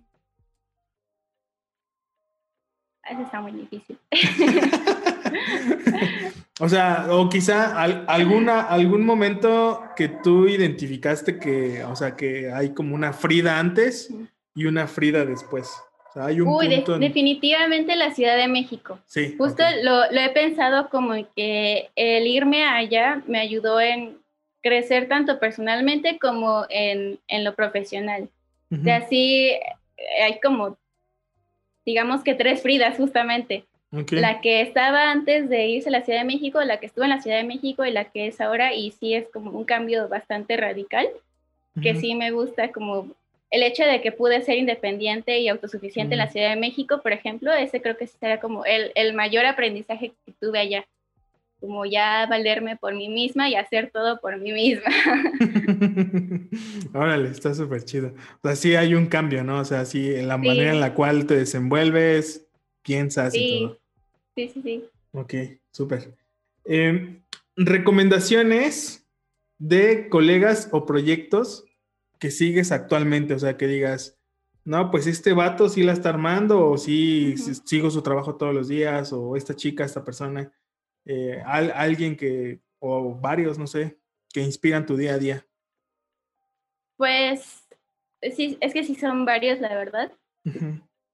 Eso 3.11 3.23
está 3.23 3.41
muy 3.41 3.53
difícil. 3.53 3.99
O 6.61 6.69
sea, 6.69 7.07
o 7.09 7.31
quizá 7.31 7.83
alguna, 8.07 8.61
algún 8.61 9.07
momento 9.07 9.83
que 9.97 10.09
tú 10.09 10.47
identificaste 10.47 11.39
que, 11.39 11.83
o 11.85 11.97
sea, 11.97 12.17
que 12.17 12.53
hay 12.53 12.75
como 12.75 12.95
una 12.95 13.15
Frida 13.15 13.59
antes 13.59 14.13
y 14.55 14.67
una 14.67 14.87
Frida 14.87 15.25
después. 15.25 15.71
O 16.11 16.13
sea, 16.13 16.27
hay 16.27 16.43
un 16.43 16.49
Uy, 16.49 16.69
definitivamente 16.99 17.97
la 17.97 18.13
Ciudad 18.13 18.37
de 18.37 18.47
México. 18.47 18.99
Sí. 19.07 19.37
Justo 19.39 19.63
lo, 19.83 20.05
he 20.05 20.29
pensado 20.31 20.91
como 20.91 21.15
que 21.35 21.89
el 21.97 22.27
irme 22.27 22.67
allá 22.67 23.23
me 23.27 23.41
ayudó 23.41 23.81
en 23.81 24.19
crecer 24.63 25.09
tanto 25.09 25.39
personalmente 25.39 26.19
como 26.19 26.67
en, 26.69 27.19
lo 27.29 27.55
profesional. 27.55 28.29
O 28.73 28.83
sea, 28.85 29.09
sí, 29.09 29.53
hay 30.23 30.39
como, 30.41 30.79
digamos 31.85 32.23
que 32.23 32.35
tres 32.35 32.63
Fridas 32.63 32.97
justamente. 32.97 33.65
La 34.13 34.41
que 34.41 34.61
estaba 34.61 35.11
antes 35.11 35.49
de 35.49 35.67
irse 35.67 35.89
a 35.89 35.93
la 35.93 36.03
Ciudad 36.03 36.21
de 36.21 36.25
México, 36.25 36.63
la 36.63 36.79
que 36.79 36.87
estuvo 36.87 37.03
en 37.03 37.11
la 37.11 37.21
Ciudad 37.21 37.39
de 37.39 37.45
México 37.45 37.85
y 37.85 37.91
la 37.91 38.05
que 38.05 38.29
es 38.29 38.41
ahora, 38.41 38.73
y 38.73 38.93
sí 38.93 39.15
es 39.15 39.29
como 39.29 39.51
un 39.51 39.65
cambio 39.65 40.09
bastante 40.09 40.57
radical, 40.57 41.09
que 41.83 41.97
sí 41.97 42.15
me 42.15 42.31
gusta 42.31 42.71
como 42.71 43.09
el 43.51 43.65
hecho 43.65 43.85
de 43.85 44.01
que 44.01 44.13
pude 44.13 44.43
ser 44.43 44.59
independiente 44.59 45.41
y 45.41 45.49
autosuficiente 45.49 46.15
en 46.15 46.19
la 46.19 46.29
Ciudad 46.29 46.51
de 46.51 46.61
México, 46.61 47.01
por 47.03 47.13
ejemplo, 47.13 47.53
ese 47.53 47.83
creo 47.83 47.97
que 47.97 48.07
será 48.07 48.39
como 48.39 48.65
el, 48.65 48.93
el 48.95 49.13
mayor 49.13 49.45
aprendizaje 49.45 50.13
que 50.25 50.33
tuve 50.41 50.61
allá 50.61 50.87
como 51.61 51.85
ya 51.85 52.27
valerme 52.27 52.77
por 52.77 52.95
mí 52.95 53.09
misma 53.09 53.51
y 53.51 53.55
hacer 53.55 53.91
todo 53.93 54.19
por 54.21 54.39
mí 54.39 54.53
misma. 54.53 54.91
Órale, 56.95 57.29
está 57.29 57.55
súper 57.55 57.85
chido. 57.85 58.15
O 58.43 58.49
sea, 58.49 58.57
sí 58.57 58.75
hay 58.75 58.95
un 58.95 59.07
cambio, 59.07 59.45
¿no? 59.45 59.61
O 59.61 59.65
sea, 59.65 59.85
sí, 59.85 60.15
en 60.15 60.27
la 60.27 60.39
manera 60.39 60.73
en 60.73 60.81
la 60.81 60.95
cual 60.95 61.27
te 61.27 61.37
desenvuelves, 61.37 62.47
piensas 62.83 63.35
y 63.35 63.59
todo. 63.59 63.79
Sí, 64.35 64.51
sí, 64.55 64.63
sí. 64.63 64.85
Ok, 65.13 65.35
súper. 65.71 66.15
Em, 66.65 67.23
recomendaciones 67.57 69.07
de 69.59 70.09
colegas 70.09 70.69
o 70.73 70.87
proyectos 70.87 71.65
que 72.19 72.31
sigues 72.31 72.73
actualmente, 72.73 73.35
o 73.35 73.39
sea, 73.39 73.57
que 73.57 73.67
digas, 73.67 74.19
no, 74.65 74.91
pues 74.91 75.07
este 75.07 75.33
vato 75.33 75.69
sí 75.69 75.83
la 75.83 75.93
está 75.93 76.11
armando, 76.11 76.71
o 76.71 76.79
sí 76.79 77.35
sigo 77.65 77.91
su 77.91 78.03
trabajo 78.03 78.37
todos 78.37 78.55
los 78.55 78.69
días, 78.69 79.13
o 79.13 79.37
esta 79.37 79.55
chica, 79.55 79.85
esta 79.85 80.05
persona 80.05 80.53
eh, 81.05 81.43
alguien 81.45 82.17
que, 82.17 82.61
o 82.79 83.15
varios, 83.15 83.59
no 83.59 83.67
sé, 83.67 83.99
que 84.33 84.41
inspiran 84.41 84.87
tu 84.87 84.97
día 84.97 85.15
a 85.15 85.19
día? 85.19 85.47
Pues 86.97 87.67
sí, 88.35 88.59
es 88.61 88.73
que 88.73 88.85
sí 88.85 88.95
son 88.95 89.25
varios, 89.25 89.61
la 89.61 89.75
verdad. 89.75 90.13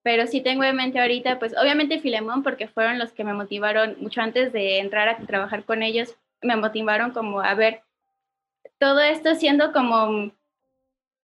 Pero 0.03 0.27
sí 0.27 0.41
tengo 0.41 0.63
en 0.65 0.77
mente 0.77 1.01
ahorita, 1.01 1.39
pues 1.39 1.55
obviamente 1.57 2.01
Filemón, 2.01 2.43
porque 2.43 2.69
fueron 2.69 2.99
los 2.99 3.13
que 3.13 3.25
me 3.25 3.35
motivaron 3.35 3.97
mucho 4.01 4.21
antes 4.21 4.53
de 4.53 4.79
entrar 4.79 5.09
a 5.09 5.19
trabajar 5.19 5.65
con 5.65 5.83
ellos, 5.83 6.17
me 6.43 6.57
motivaron 6.57 7.11
como 7.11 7.41
a 7.41 7.55
ver 7.55 7.83
todo 8.79 9.01
esto 9.01 9.35
siendo 9.35 9.73
como 9.73 10.31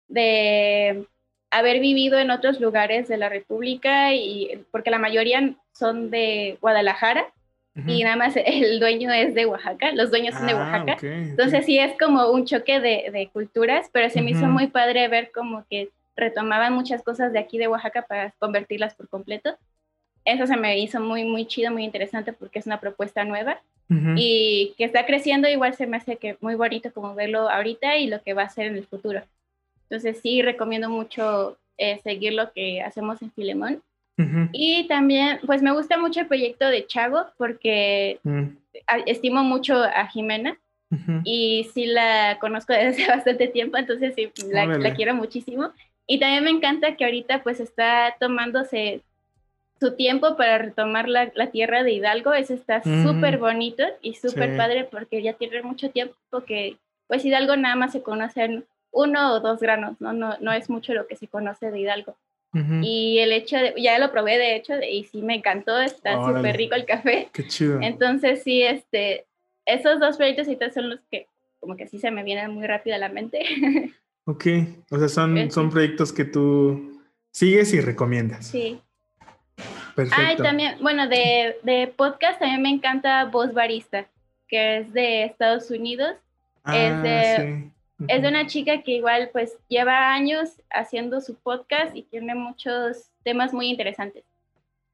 de 0.09 1.07
haber 1.51 1.81
vivido 1.81 2.19
en 2.19 2.31
otros 2.31 2.61
lugares 2.61 3.09
de 3.09 3.19
la 3.19 3.29
República 3.29 4.15
y 4.15 4.65
porque 4.71 4.91
la 4.91 4.99
mayoría 4.99 5.55
son 5.73 6.11
de 6.11 6.59
Guadalajara 6.61 7.33
y 7.75 8.05
nada 8.05 8.17
más 8.17 8.35
el 8.37 8.81
dueño 8.81 9.11
es 9.11 9.35
de 9.35 9.47
Oaxaca, 9.47 9.93
los 9.93 10.11
dueños 10.11 10.35
son 10.35 10.47
de 10.47 10.53
ah, 10.53 10.57
Oaxaca. 10.57 10.99
Entonces 11.01 11.65
sí 11.65 11.79
es 11.79 11.93
como 11.99 12.31
un 12.31 12.45
choque 12.45 12.81
de, 12.81 13.11
de 13.11 13.31
culturas, 13.33 13.89
pero 13.93 14.11
se 14.11 14.21
me 14.21 14.33
hizo 14.33 14.47
muy 14.47 14.67
padre 14.67 15.09
ver 15.09 15.31
como 15.33 15.65
que 15.69 15.91
retomaban 16.15 16.75
muchas 16.75 17.03
cosas 17.03 17.33
de 17.33 17.39
aquí 17.39 17.59
de 17.59 17.69
Oaxaca 17.69 18.03
para 18.03 18.33
convertirlas 18.39 18.95
por 18.95 19.09
completo. 19.09 19.57
Eso 20.25 20.47
se 20.47 20.57
me 20.57 20.79
hizo 20.79 21.01
muy, 21.01 21.25
muy 21.25 21.47
chido, 21.47 21.73
muy 21.73 21.85
interesante 21.85 22.33
porque 22.33 22.59
es 22.59 22.67
una 22.67 22.79
propuesta 22.79 23.25
nueva 23.25 23.61
y 24.17 24.73
que 24.79 24.85
está 24.85 25.05
creciendo, 25.05 25.49
igual 25.49 25.75
se 25.75 25.87
me 25.87 25.99
hace 25.99 26.17
que 26.17 26.39
muy 26.41 26.55
bonito 26.55 26.91
como 26.95 27.15
verlo 27.15 27.51
ahorita 27.51 27.99
y 27.99 28.07
lo 28.07 28.23
que 28.23 28.33
va 28.33 28.43
a 28.43 28.49
ser 28.49 28.67
en 28.67 28.77
el 28.77 28.87
futuro. 28.87 29.23
Entonces 29.83 30.19
sí 30.23 30.41
recomiendo 30.41 30.89
mucho 30.89 31.59
eh, 31.77 32.01
seguir 32.03 32.33
lo 32.33 32.53
que 32.53 32.81
hacemos 32.81 33.21
en 33.21 33.31
Filemón 33.33 33.83
y 34.53 34.87
también, 34.89 35.41
pues 35.47 35.63
me 35.63 35.73
gusta 35.73 35.99
mucho 35.99 36.21
el 36.21 36.27
proyecto 36.27 36.69
de 36.69 36.87
Chago 36.87 37.27
porque 37.37 38.21
mm. 38.23 38.49
estimo 39.07 39.43
mucho 39.43 39.83
a 39.83 40.07
Jimena 40.07 40.59
y 41.25 41.69
sí 41.73 41.87
la 41.87 42.37
conozco 42.39 42.73
desde 42.73 42.89
hace 43.05 43.07
bastante 43.09 43.49
tiempo, 43.49 43.79
entonces 43.79 44.15
sí, 44.15 44.31
la, 44.51 44.95
quiero 44.95 45.15
muchísimo. 45.15 45.71
Y 46.07 46.19
también 46.19 46.45
me 46.45 46.51
encanta 46.51 46.97
que 46.97 47.05
ahorita 47.05 47.43
pues 47.43 47.61
está 47.61 48.15
tomándose 48.21 49.01
su 49.81 49.97
tiempo 49.97 50.37
para 50.37 50.59
retomar 50.59 51.09
la, 51.09 51.31
tierra 51.51 51.83
de 51.83 51.93
Hidalgo, 51.93 52.35
eso 52.35 52.55
está 52.55 52.83
súper 52.83 53.39
bonito 53.39 53.85
y 54.01 54.15
súper 54.15 54.57
padre 54.57 54.85
porque 54.85 55.23
ya 55.23 55.33
tiene 55.33 55.63
mucho 55.63 55.91
tiempo 55.91 56.15
que 56.47 56.77
pues 57.09 57.25
Hidalgo 57.25 57.57
nada 57.57 57.75
más 57.75 57.93
se 57.93 58.03
conocen 58.03 58.65
uno 58.91 59.33
o 59.33 59.41
dos 59.41 59.61
granos, 59.61 60.01
¿no? 60.01 60.13
No, 60.13 60.37
no 60.41 60.53
es 60.53 60.69
mucho 60.69 60.93
lo 60.93 61.07
que 61.07 61.17
se 61.17 61.27
conoce 61.27 61.71
de 61.71 61.81
Hidalgo. 61.81 62.17
Y 62.55 63.19
el 63.19 63.33
hecho 63.33 63.57
de, 63.57 63.75
ya 63.79 63.99
lo 63.99 64.13
probé 64.13 64.37
de 64.37 64.57
hecho, 64.57 64.75
y 64.83 65.05
sí 65.05 65.23
me 65.23 65.37
encantó, 65.37 65.81
está 65.81 66.23
súper 66.23 66.57
rico 66.57 66.75
el 66.75 66.85
café. 66.85 67.29
Qué 67.33 67.47
chido. 67.47 67.81
Entonces 67.81 68.43
sí, 68.43 68.63
este, 68.63 69.25
esos 69.65 70.01
dos 70.01 70.19
proyectos 70.19 70.47
son 70.75 70.91
los 70.91 71.01
que 71.11 71.27
como 71.61 71.77
que 71.77 71.87
sí 71.87 71.99
se 71.99 72.11
me 72.11 72.25
vienen 72.25 72.51
muy 72.51 72.67
rápido 72.67 72.97
a 72.97 72.99
la 72.99 73.09
mente. 73.09 73.45
Ok, 74.25 74.47
o 74.89 74.99
sea, 74.99 75.09
son, 75.09 75.51
son 75.51 75.69
proyectos 75.69 76.13
que 76.13 76.25
tú 76.25 77.03
sigues 77.33 77.75
y 77.75 77.81
recomiendas. 77.81 78.47
Sí. 78.47 78.81
Perfecto. 79.97 80.23
Ah, 80.25 80.33
y 80.33 80.37
también, 80.37 80.77
bueno, 80.81 81.09
de, 81.09 81.57
de 81.65 81.89
podcast 81.89 82.39
también 82.39 82.63
me 82.63 82.71
encanta 82.71 83.25
Voz 83.25 83.53
Barista, 83.53 84.07
que 84.47 84.79
es 84.79 84.93
de 84.93 85.25
Estados 85.25 85.73
Unidos. 85.73 86.15
Ah, 86.63 86.79
es 86.79 87.03
de 87.03 87.72
es 88.09 88.23
de 88.23 88.29
una 88.29 88.47
chica 88.47 88.83
que 88.83 88.93
igual 88.93 89.31
pues 89.33 89.57
lleva 89.69 90.13
años 90.13 90.51
haciendo 90.71 91.21
su 91.21 91.35
podcast 91.37 91.97
y 91.97 92.03
tiene 92.03 92.35
muchos 92.35 93.11
temas 93.23 93.53
muy 93.53 93.69
interesantes. 93.69 94.25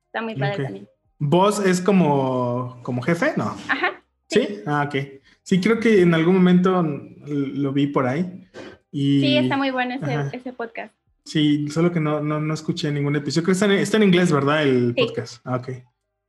Está 0.07 0.23
muy 0.23 0.35
padre 0.35 0.65
también. 0.65 0.89
¿Vos 1.19 1.65
es 1.65 1.81
como, 1.81 2.79
como 2.83 3.03
jefe? 3.03 3.33
No. 3.37 3.57
Ajá. 3.69 4.03
¿Sí? 4.29 4.61
Ah, 4.67 4.85
ok. 4.87 4.97
Sí, 5.43 5.61
creo 5.61 5.81
que 5.81 6.03
en 6.03 6.15
algún 6.15 6.35
momento 6.35 6.83
lo 6.83 7.73
vi 7.73 7.87
por 7.89 8.07
ahí. 8.07 8.49
Y... 8.91 9.21
Sí, 9.21 9.37
está 9.37 9.57
muy 9.57 9.71
bueno 9.71 9.95
ese, 9.95 10.37
ese 10.37 10.53
podcast. 10.53 10.95
Sí, 11.25 11.69
solo 11.69 11.93
que 11.93 12.01
no, 12.01 12.21
no, 12.21 12.41
no 12.41 12.55
escuché 12.55 12.91
ningún 12.91 13.17
episodio. 13.17 13.45
Creo 13.45 13.53
que 13.53 13.65
está 13.65 13.67
en, 13.67 13.73
está 13.73 13.97
en 13.99 14.03
inglés, 14.05 14.33
¿verdad? 14.33 14.63
El 14.63 14.95
podcast. 14.95 15.43
Ah, 15.45 15.57
ok. 15.57 15.69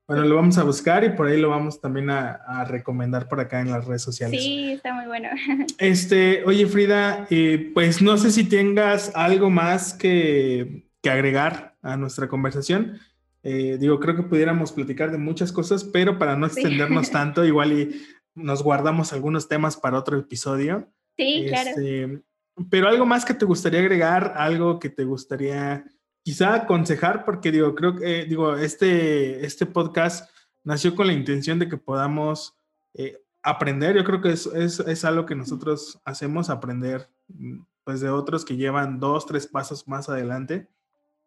Bueno, 0.09 0.25
lo 0.25 0.37
vamos 0.37 0.57
a 0.57 0.63
buscar 0.63 1.03
y 1.03 1.09
por 1.09 1.27
ahí 1.27 1.39
lo 1.39 1.49
vamos 1.49 1.79
también 1.79 2.09
a, 2.09 2.65
recomendar 2.67 3.27
por 3.27 3.39
acá 3.39 3.61
en 3.61 3.69
las 3.69 3.85
redes 3.85 4.01
sociales. 4.01 4.41
Sí, 4.41 4.71
está 4.71 4.91
muy 4.91 5.05
bueno. 5.05 5.29
Este, 5.77 6.43
oye 6.45 6.65
Frida, 6.65 7.27
eh, 7.29 7.69
pues 7.75 8.01
no 8.01 8.17
sé 8.17 8.31
si 8.31 8.43
tengas 8.49 9.15
algo 9.15 9.51
más 9.51 9.93
que, 9.93 10.87
agregar 11.03 11.75
a 11.83 11.95
nuestra 11.95 12.27
conversación. 12.27 12.97
Eh, 13.43 13.77
digo, 13.79 13.99
creo 13.99 14.15
que 14.15 14.23
pudiéramos 14.23 14.71
platicar 14.71 15.11
de 15.11 15.19
muchas 15.19 15.51
cosas, 15.51 15.83
pero 15.83 16.17
para 16.17 16.35
no 16.35 16.47
extendernos 16.47 17.11
tanto, 17.11 17.45
igual 17.45 17.71
y 17.71 18.01
nos 18.33 18.63
guardamos 18.63 19.13
algunos 19.13 19.47
temas 19.47 19.77
para 19.77 19.99
otro 19.99 20.17
episodio. 20.17 20.91
Sí, 21.17 21.45
claro. 21.47 21.69
Este, 21.69 22.23
pero 22.71 22.87
algo 22.87 23.05
más 23.05 23.25
que 23.25 23.35
te 23.35 23.45
gustaría 23.45 23.79
agregar, 23.79 24.33
algo 24.37 24.79
que 24.79 24.89
te 24.89 25.03
gustaría 25.03 25.85
quizá 26.23 26.53
aconsejar, 26.53 27.25
porque 27.25 27.51
digo, 27.51 27.75
creo 27.75 27.95
que, 27.95 28.21
eh, 28.21 28.25
digo, 28.25 28.55
este, 28.55 29.45
este 29.45 29.65
podcast 29.65 30.29
nació 30.63 30.95
con 30.95 31.07
la 31.07 31.13
intención 31.13 31.59
de 31.59 31.67
que 31.69 31.77
podamos 31.77 32.57
eh, 32.93 33.17
aprender. 33.41 33.95
Yo 33.95 34.03
creo 34.03 34.21
que 34.21 34.31
es, 34.31 34.45
es, 34.47 34.79
es, 34.79 35.05
algo 35.05 35.25
que 35.25 35.35
nosotros 35.35 35.99
hacemos, 36.05 36.49
aprender 36.49 37.09
mm, 37.27 37.61
pues 37.83 38.01
de 38.01 38.09
otros 38.09 38.45
que 38.45 38.57
llevan 38.57 38.99
dos, 38.99 39.25
tres 39.25 39.47
pasos 39.47 39.87
más 39.87 40.09
adelante. 40.09 40.67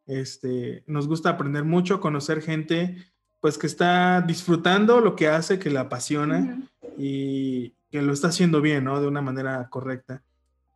Este, 0.06 0.84
nos 0.86 1.08
gusta 1.08 1.30
aprender 1.30 1.64
mucho, 1.64 2.00
conocer 2.00 2.42
gente 2.42 2.96
pues 3.40 3.58
que 3.58 3.66
está 3.66 4.20
disfrutando 4.20 5.00
lo 5.00 5.16
que 5.16 5.26
hace, 5.26 5.58
que 5.58 5.70
la 5.70 5.80
apasiona 5.80 6.62
y 6.96 7.70
que 7.90 8.00
lo 8.00 8.12
está 8.12 8.28
haciendo 8.28 8.60
bien, 8.60 8.84
¿no? 8.84 9.00
De 9.00 9.08
una 9.08 9.20
manera 9.20 9.68
correcta. 9.68 10.22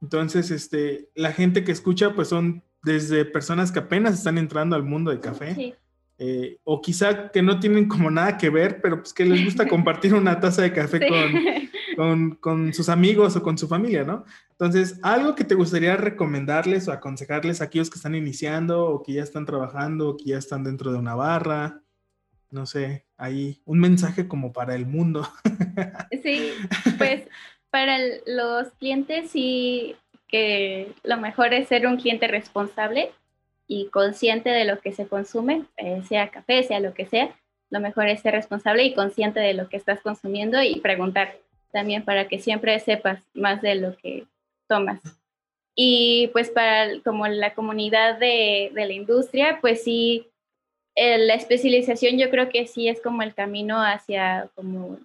Entonces, 0.02 0.50
este, 0.50 1.08
la 1.14 1.32
gente 1.32 1.62
que 1.62 1.70
escucha, 1.70 2.14
pues 2.14 2.28
son 2.28 2.64
desde 2.86 3.24
personas 3.24 3.72
que 3.72 3.80
apenas 3.80 4.14
están 4.14 4.38
entrando 4.38 4.76
al 4.76 4.84
mundo 4.84 5.10
del 5.10 5.18
café. 5.18 5.76
Eh, 6.18 6.58
o 6.62 6.80
quizá 6.80 7.32
que 7.32 7.42
no 7.42 7.58
tienen 7.58 7.88
como 7.88 8.10
nada 8.12 8.38
que 8.38 8.48
ver, 8.48 8.80
pero 8.80 9.02
pues 9.02 9.12
que 9.12 9.24
les 9.24 9.44
gusta 9.44 9.66
compartir 9.68 10.14
una 10.14 10.38
taza 10.38 10.62
de 10.62 10.72
café 10.72 11.00
con, 11.96 12.36
con, 12.36 12.72
sus 12.72 12.88
amigos 12.88 13.34
o 13.34 13.42
con 13.42 13.58
su 13.58 13.66
familia, 13.66 14.04
¿no? 14.04 14.24
Entonces, 14.52 15.00
algo 15.02 15.34
que 15.34 15.42
te 15.42 15.56
gustaría 15.56 15.96
recomendarles 15.96 16.86
o 16.86 16.92
aconsejarles 16.92 17.60
a 17.60 17.64
aquellos 17.64 17.90
que 17.90 17.96
están 17.96 18.14
iniciando 18.14 18.86
o 18.86 19.02
que 19.02 19.14
ya 19.14 19.24
están 19.24 19.44
trabajando 19.44 20.10
o 20.10 20.16
que 20.16 20.26
ya 20.26 20.38
están 20.38 20.62
dentro 20.62 20.92
de 20.92 20.98
una 20.98 21.16
barra, 21.16 21.82
no 22.50 22.66
sé, 22.66 23.04
ahí 23.16 23.60
un 23.64 23.80
mensaje 23.80 24.28
como 24.28 24.52
para 24.52 24.76
el 24.76 24.86
mundo. 24.86 25.28
Sí, 26.22 26.52
pues 26.96 27.24
para 27.70 27.98
los 28.26 28.72
clientes 28.78 29.30
sí 29.30 29.96
que 30.28 30.92
lo 31.02 31.16
mejor 31.16 31.54
es 31.54 31.68
ser 31.68 31.86
un 31.86 31.96
cliente 31.96 32.26
responsable 32.26 33.10
y 33.66 33.86
consciente 33.88 34.50
de 34.50 34.64
lo 34.64 34.80
que 34.80 34.92
se 34.92 35.06
consume, 35.06 35.64
eh, 35.76 36.02
sea 36.08 36.28
café, 36.28 36.62
sea 36.62 36.80
lo 36.80 36.94
que 36.94 37.06
sea. 37.06 37.34
Lo 37.70 37.80
mejor 37.80 38.08
es 38.08 38.20
ser 38.20 38.34
responsable 38.34 38.84
y 38.84 38.94
consciente 38.94 39.40
de 39.40 39.54
lo 39.54 39.68
que 39.68 39.76
estás 39.76 40.00
consumiendo 40.00 40.62
y 40.62 40.80
preguntar 40.80 41.36
también 41.72 42.04
para 42.04 42.28
que 42.28 42.38
siempre 42.38 42.78
sepas 42.80 43.22
más 43.34 43.60
de 43.60 43.74
lo 43.74 43.96
que 43.96 44.24
tomas. 44.68 45.00
Y 45.74 46.28
pues 46.32 46.50
para 46.50 47.00
como 47.04 47.26
la 47.26 47.54
comunidad 47.54 48.18
de, 48.18 48.70
de 48.72 48.86
la 48.86 48.92
industria, 48.92 49.58
pues 49.60 49.82
sí, 49.82 50.28
la 50.96 51.34
especialización 51.34 52.18
yo 52.18 52.30
creo 52.30 52.48
que 52.48 52.66
sí 52.66 52.88
es 52.88 53.02
como 53.02 53.22
el 53.22 53.34
camino 53.34 53.82
hacia 53.82 54.48
como 54.54 54.98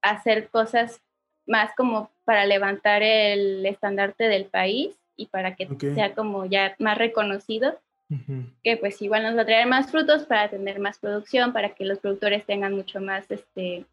hacer 0.00 0.48
cosas 0.48 1.02
más 1.46 1.70
como 1.76 2.10
para 2.24 2.44
levantar 2.46 3.02
el 3.02 3.64
estandarte 3.66 4.24
del 4.24 4.46
país 4.46 4.96
y 5.16 5.26
para 5.26 5.54
que 5.54 5.68
sea 5.94 6.14
como 6.14 6.46
ya 6.46 6.74
más 6.78 6.98
reconocido, 6.98 7.78
que 8.62 8.76
pues 8.76 9.00
igual 9.02 9.22
nos 9.22 9.36
va 9.36 9.42
a 9.42 9.46
traer 9.46 9.66
más 9.66 9.90
frutos 9.90 10.24
para 10.24 10.48
tener 10.48 10.78
más 10.78 10.98
producción, 10.98 11.52
para 11.52 11.70
que 11.70 11.84
los 11.84 11.98
productores 11.98 12.44
tengan 12.44 12.74
mucho 12.74 13.00
más, 13.00 13.30
este, 13.30 13.84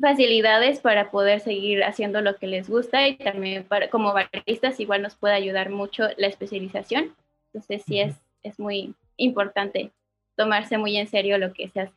facilidades 0.00 0.80
para 0.80 1.10
poder 1.10 1.40
seguir 1.40 1.84
haciendo 1.84 2.20
lo 2.20 2.36
que 2.36 2.46
les 2.46 2.68
gusta 2.68 3.06
y 3.06 3.16
también 3.16 3.64
para, 3.64 3.88
como 3.90 4.12
baristas 4.12 4.80
igual 4.80 5.02
nos 5.02 5.14
puede 5.14 5.34
ayudar 5.34 5.70
mucho 5.70 6.08
la 6.16 6.26
especialización. 6.26 7.14
Entonces 7.52 7.82
sí 7.86 8.00
es, 8.00 8.16
es 8.42 8.58
muy 8.58 8.94
importante 9.16 9.92
tomarse 10.36 10.78
muy 10.78 10.96
en 10.96 11.06
serio 11.06 11.38
lo 11.38 11.52
que 11.52 11.68
se 11.68 11.80
hace. 11.80 11.94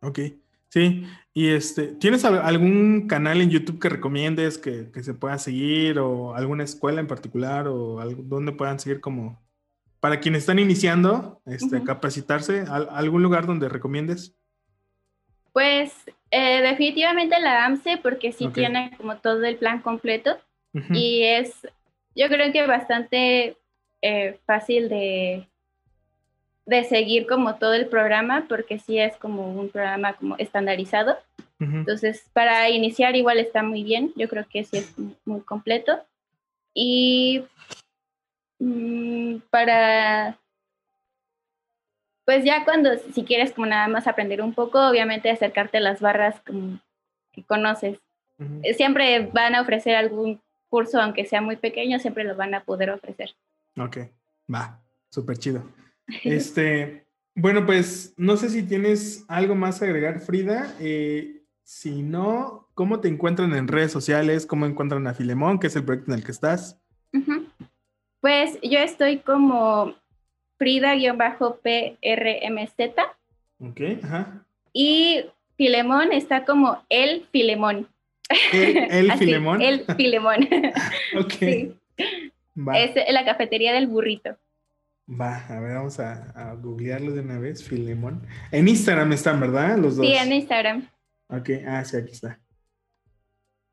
Ok, 0.00 0.20
sí. 0.72 1.04
Y 1.34 1.48
este, 1.48 1.88
¿tienes 1.88 2.24
algún 2.24 3.06
canal 3.06 3.40
en 3.40 3.50
YouTube 3.50 3.78
que 3.78 3.88
recomiendes 3.88 4.58
que, 4.58 4.90
se 5.02 5.14
pueda 5.14 5.38
seguir 5.38 5.98
o 5.98 6.34
alguna 6.34 6.64
escuela 6.64 7.00
en 7.00 7.06
particular 7.06 7.68
o 7.68 8.00
algo, 8.00 8.22
donde 8.22 8.52
puedan 8.52 8.78
seguir 8.78 9.00
como 9.00 9.40
para 10.00 10.20
quienes 10.20 10.40
están 10.40 10.58
iniciando 10.58 11.40
este, 11.46 11.82
capacitarse? 11.84 12.64
¿Algún 12.68 13.22
lugar 13.22 13.46
donde 13.46 13.68
recomiendes? 13.68 14.36
Pues 15.52 15.92
eh, 16.30 16.60
definitivamente 16.62 17.38
la 17.40 17.64
AMSE 17.64 17.98
porque 18.02 18.32
sí 18.32 18.48
tiene 18.48 18.92
como 18.96 19.16
todo 19.16 19.44
el 19.44 19.56
plan 19.56 19.80
completo 19.80 20.38
y 20.90 21.22
es, 21.24 21.68
yo 22.14 22.28
creo 22.28 22.50
que 22.50 22.66
bastante 22.66 23.56
eh, 24.00 24.38
fácil 24.46 24.88
de, 24.88 25.46
de 26.66 26.84
seguir 26.84 27.26
como 27.26 27.56
todo 27.56 27.74
el 27.74 27.86
programa 27.86 28.46
porque 28.48 28.78
sí 28.78 28.98
es 28.98 29.16
como 29.16 29.52
un 29.52 29.68
programa 29.68 30.14
como 30.14 30.36
estandarizado. 30.36 31.16
Entonces, 31.58 32.28
para 32.32 32.70
iniciar 32.70 33.14
igual 33.14 33.38
está 33.38 33.62
muy 33.62 33.84
bien, 33.84 34.12
yo 34.16 34.28
creo 34.28 34.44
que 34.50 34.64
sí 34.64 34.78
es 34.78 34.94
muy 35.24 35.42
completo. 35.42 36.00
Y 36.74 37.44
mm, 38.58 39.36
para 39.48 40.40
pues 42.24 42.44
ya 42.44 42.64
cuando, 42.64 42.90
si 43.14 43.24
quieres 43.24 43.52
como 43.52 43.66
nada 43.66 43.88
más 43.88 44.06
aprender 44.06 44.42
un 44.42 44.54
poco, 44.54 44.80
obviamente 44.88 45.30
acercarte 45.30 45.78
a 45.78 45.80
las 45.80 46.00
barras 46.00 46.40
como 46.46 46.80
que 47.32 47.42
conoces. 47.42 47.98
Eh, 48.62 48.74
siempre 48.74 49.30
van 49.32 49.54
a 49.54 49.60
ofrecer 49.60 49.94
algún 49.94 50.40
curso, 50.68 51.00
aunque 51.00 51.26
sea 51.26 51.40
muy 51.40 51.56
pequeño, 51.56 51.98
siempre 51.98 52.24
lo 52.24 52.34
van 52.34 52.54
a 52.54 52.64
poder 52.64 52.90
ofrecer. 52.90 53.30
Ok, 53.78 53.98
va, 54.52 54.80
súper 55.10 55.38
chido. 55.38 55.62
Este, 56.24 57.06
bueno, 57.34 57.64
pues 57.64 58.12
no 58.16 58.36
sé 58.36 58.50
si 58.50 58.62
tienes 58.62 59.24
algo 59.28 59.54
más 59.54 59.80
a 59.80 59.86
agregar, 59.86 60.20
Frida. 60.20 60.74
Eh, 60.80 61.42
si 61.62 62.02
no, 62.02 62.68
¿cómo 62.74 63.00
te 63.00 63.08
encuentran 63.08 63.54
en 63.54 63.68
redes 63.68 63.92
sociales? 63.92 64.46
¿Cómo 64.46 64.66
encuentran 64.66 65.06
a 65.06 65.14
Filemón, 65.14 65.58
que 65.58 65.68
es 65.68 65.76
el 65.76 65.84
proyecto 65.84 66.12
en 66.12 66.18
el 66.18 66.24
que 66.24 66.32
estás? 66.32 66.78
Pues 68.20 68.58
yo 68.62 68.78
estoy 68.78 69.18
como 69.18 69.94
Frida-PRMZ. 70.58 71.12
Ok, 73.58 73.80
ajá. 74.02 74.44
Y 74.72 75.24
Filemón 75.56 76.12
está 76.12 76.44
como 76.44 76.84
el 76.88 77.26
Filemón. 77.32 77.88
¿El, 78.52 79.12
Filemón? 79.18 79.62
El 79.62 79.84
Filemón. 79.96 80.48
ok. 81.18 81.42
Es 82.74 83.12
la 83.12 83.24
cafetería 83.24 83.72
del 83.72 83.86
burrito. 83.86 84.36
Va, 85.08 85.46
a 85.46 85.60
ver, 85.60 85.74
vamos 85.74 85.98
a, 86.00 86.30
a, 86.30 86.54
googlearlo 86.54 87.12
de 87.12 87.20
una 87.20 87.38
vez, 87.38 87.62
Filemón. 87.64 88.26
En 88.50 88.68
Instagram 88.68 89.12
están, 89.12 89.40
¿verdad? 89.40 89.76
Los 89.76 89.96
dos. 89.96 90.06
Sí, 90.06 90.14
en 90.14 90.32
Instagram. 90.32 90.88
Ok, 91.28 91.50
ah, 91.66 91.84
sí, 91.84 91.96
aquí 91.96 92.12
está. 92.12 92.40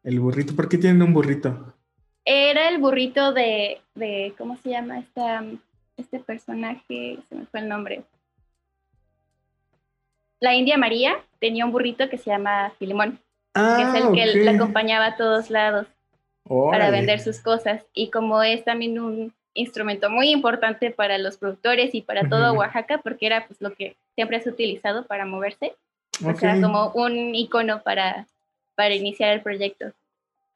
El 0.03 0.19
burrito, 0.19 0.55
¿por 0.55 0.67
qué 0.67 0.77
tienen 0.77 1.01
un 1.01 1.13
burrito? 1.13 1.75
Era 2.25 2.69
el 2.69 2.79
burrito 2.79 3.33
de, 3.33 3.81
de 3.95 4.33
¿cómo 4.37 4.57
se 4.57 4.69
llama 4.69 4.99
esta? 4.99 5.43
este 5.99 6.19
personaje, 6.19 7.19
se 7.27 7.35
me 7.35 7.45
fue 7.45 7.59
el 7.59 7.69
nombre. 7.69 8.03
La 10.39 10.55
India 10.55 10.77
María 10.77 11.17
tenía 11.39 11.65
un 11.65 11.71
burrito 11.71 12.09
que 12.09 12.17
se 12.17 12.29
llama 12.29 12.71
Filemón, 12.79 13.19
que 13.53 13.81
es 13.81 13.93
el 13.95 14.03
ah, 14.03 14.11
que 14.13 14.25
la 14.43 14.51
acompañaba 14.51 15.07
a 15.07 15.17
todos 15.17 15.49
lados 15.49 15.87
para 16.45 16.89
vender 16.91 17.19
sus 17.19 17.39
cosas. 17.39 17.85
Y 17.93 18.09
como 18.09 18.41
es 18.41 18.63
también 18.63 18.99
un 18.99 19.33
instrumento 19.59 20.09
muy 20.09 20.29
importante 20.29 20.91
para 20.91 21.17
los 21.17 21.37
productores 21.37 21.93
y 21.93 22.01
para 22.01 22.27
todo 22.27 22.53
Oaxaca, 22.53 22.99
porque 23.03 23.25
era 23.25 23.47
pues 23.47 23.61
lo 23.61 23.73
que 23.73 23.95
siempre 24.15 24.37
has 24.37 24.47
utilizado 24.47 25.05
para 25.05 25.25
moverse, 25.25 25.73
o 26.23 26.33
sea, 26.35 26.59
como 26.61 26.91
un 26.91 27.35
icono 27.35 27.81
para, 27.83 28.27
para 28.75 28.95
iniciar 28.95 29.31
el 29.31 29.41
proyecto. 29.41 29.93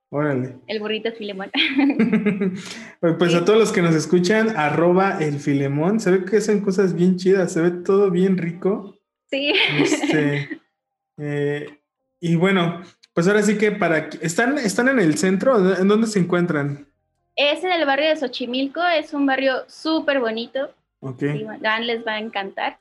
Órale. 0.09 0.57
El 0.67 0.79
burrito 0.79 1.11
Filemón. 1.11 1.49
pues 2.99 3.33
a 3.33 3.45
todos 3.45 3.57
los 3.57 3.71
que 3.71 3.81
nos 3.81 3.95
escuchan, 3.95 4.55
arroba 4.55 5.17
el 5.19 5.39
Filemón. 5.39 5.99
Se 5.99 6.11
ve 6.11 6.23
que 6.23 6.37
hacen 6.37 6.61
cosas 6.61 6.93
bien 6.93 7.17
chidas, 7.17 7.51
se 7.51 7.61
ve 7.61 7.71
todo 7.71 8.11
bien 8.11 8.37
rico. 8.37 8.95
Sí. 9.31 9.53
Este, 9.79 10.61
eh, 11.17 11.79
y 12.19 12.35
bueno, 12.35 12.83
pues 13.13 13.27
ahora 13.27 13.41
sí 13.41 13.57
que 13.57 13.71
para... 13.71 14.09
¿Están, 14.21 14.59
¿Están 14.59 14.87
en 14.89 14.99
el 14.99 15.17
centro? 15.17 15.75
¿En 15.75 15.87
dónde 15.87 16.05
se 16.05 16.19
encuentran? 16.19 16.92
Es 17.35 17.63
en 17.63 17.71
el 17.71 17.85
barrio 17.85 18.09
de 18.09 18.15
Xochimilco, 18.15 18.81
es 18.83 19.13
un 19.13 19.25
barrio 19.25 19.63
súper 19.67 20.19
bonito. 20.19 20.69
Ok. 20.99 21.23
Dan 21.61 21.87
les 21.87 22.05
va 22.05 22.13
a 22.13 22.19
encantar. 22.19 22.79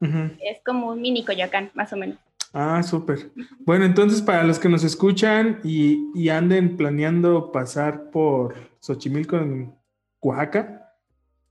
Es 0.00 0.60
como 0.64 0.88
un 0.88 1.00
mini 1.00 1.24
Coyoacán, 1.24 1.70
más 1.74 1.92
o 1.92 1.96
menos. 1.96 2.18
Ah, 2.52 2.82
súper. 2.82 3.30
Bueno, 3.60 3.84
entonces 3.84 4.20
para 4.20 4.42
los 4.42 4.58
que 4.58 4.68
nos 4.68 4.82
escuchan 4.82 5.60
y, 5.62 6.28
anden 6.28 6.76
planeando 6.76 7.52
pasar 7.52 8.10
por 8.10 8.54
Xochimilco 8.80 9.36
en 9.36 9.72
Oaxaca, 10.20 10.92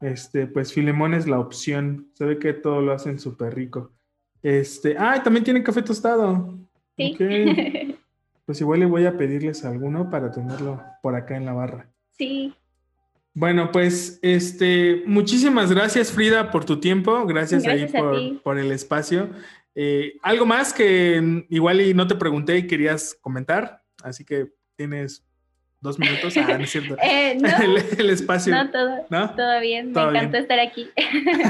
este, 0.02 0.48
pues 0.48 0.74
Filemón 0.74 1.14
es 1.14 1.28
la 1.28 1.40
opción. 1.40 2.10
Se 2.14 2.26
ve 2.26 2.40
que 2.40 2.54
todo 2.54 2.82
lo 2.82 2.92
hacen 2.92 3.20
súper 3.20 3.56
rico. 3.56 3.92
Este, 4.44 4.96
ah, 4.98 5.22
también 5.24 5.44
tienen 5.44 5.64
café 5.64 5.82
tostado. 5.82 6.58
Sí. 6.98 7.16
Pues 8.44 8.60
igual 8.60 8.82
le 8.82 8.86
voy 8.86 9.06
a 9.06 9.16
pedirles 9.16 9.64
alguno 9.64 10.10
para 10.10 10.32
tenerlo 10.32 10.84
por 11.02 11.16
acá 11.16 11.38
en 11.38 11.46
la 11.46 11.54
barra. 11.54 11.91
Sí. 12.18 12.54
Bueno, 13.34 13.72
pues 13.72 14.20
este, 14.22 15.04
muchísimas 15.06 15.72
gracias 15.72 16.12
Frida 16.12 16.52
por 16.52 16.66
tu 16.66 16.80
tiempo, 16.80 17.26
gracias, 17.26 17.66
ahí 17.66 17.88
por, 17.88 18.42
por, 18.42 18.60
el 18.60 18.72
espacio. 18.72 19.30
Eh, 19.74 20.18
algo 20.22 20.46
más 20.46 20.74
que 20.74 21.46
igual 21.50 21.80
y 21.80 21.94
no 21.94 22.08
te 22.08 22.16
pregunté 22.16 22.58
y 22.58 22.68
querías 22.68 23.18
comentar, 23.22 23.84
así 24.04 24.26
que 24.26 24.52
tienes 24.76 25.26
dos 25.80 25.98
minutos. 25.98 26.36
Ah, 26.38 26.58
no 26.58 26.64
es 26.64 26.70
cierto. 26.70 26.96
Eh, 27.04 27.38
el, 27.98 28.10
espacio. 28.10 28.54
No 28.54 28.70
todo, 28.70 29.06
todo 29.10 29.60
bien. 29.62 29.92
Me 29.92 30.02
encantó 30.02 30.38
estar 30.38 30.60
aquí. 30.60 30.90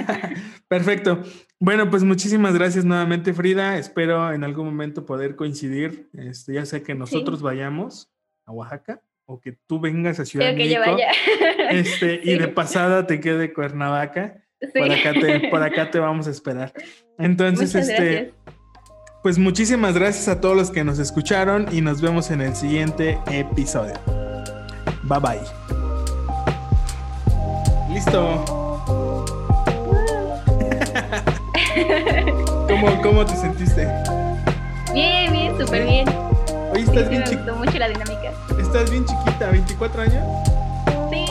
Perfecto. 0.67 1.23
Bueno, 1.59 1.89
pues 1.89 2.03
muchísimas 2.03 2.53
gracias 2.53 2.85
nuevamente, 2.85 3.33
Frida. 3.33 3.77
Espero 3.77 4.31
en 4.31 4.43
algún 4.43 4.65
momento 4.65 5.05
poder 5.05 5.35
coincidir. 5.35 6.09
Este, 6.13 6.53
ya 6.53 6.65
sea 6.65 6.81
que 6.81 6.95
nosotros 6.95 7.41
vayamos 7.41 8.09
a 8.45 8.51
Oaxaca 8.51 9.01
o 9.31 9.39
que 9.39 9.57
tú 9.65 9.79
vengas 9.79 10.19
a 10.19 10.25
Ciudad 10.25 10.47
de 10.47 10.53
México. 10.53 10.81
Este, 11.71 12.19
y 12.21 12.37
de 12.37 12.49
pasada 12.49 13.07
te 13.07 13.21
quede 13.21 13.53
Cuernavaca. 13.53 14.43
Por, 14.73 14.91
acá 14.91 15.13
te, 15.13 15.47
por 15.49 15.63
acá 15.63 15.89
te 15.89 15.99
vamos 15.99 16.27
a 16.27 16.31
esperar. 16.31 16.73
Entonces, 17.17 17.73
este, 17.73 18.33
pues 19.23 19.37
muchísimas 19.37 19.95
gracias 19.95 20.27
a 20.27 20.41
todos 20.41 20.57
los 20.57 20.69
que 20.69 20.83
nos 20.83 20.99
escucharon 20.99 21.67
y 21.71 21.79
nos 21.79 22.01
vemos 22.01 22.29
en 22.29 22.41
el 22.41 22.53
siguiente 22.55 23.17
episodio. 23.31 23.93
Bye 25.03 25.19
bye. 25.19 25.39
Listo. 27.93 28.43
¿Cómo, 32.67 33.01
¿Cómo, 33.01 33.25
te 33.25 33.37
sentiste? 33.37 33.87
Bien, 34.93 35.31
bien, 35.31 35.57
súper 35.57 35.85
bien. 35.85 36.05
Hoy 36.73 36.81
estás 36.81 37.09
bien 37.09 37.23
chiquita. 37.23 37.45
Me 37.45 37.51
gustó 37.51 37.55
mucho 37.55 37.79
la 37.79 37.87
dinámica. 37.87 38.33
¿Estás 38.73 38.89
bien 38.89 39.05
chiquita? 39.05 39.51
¿24 39.51 39.99
años? 39.99 40.23
Sí. 41.11 41.25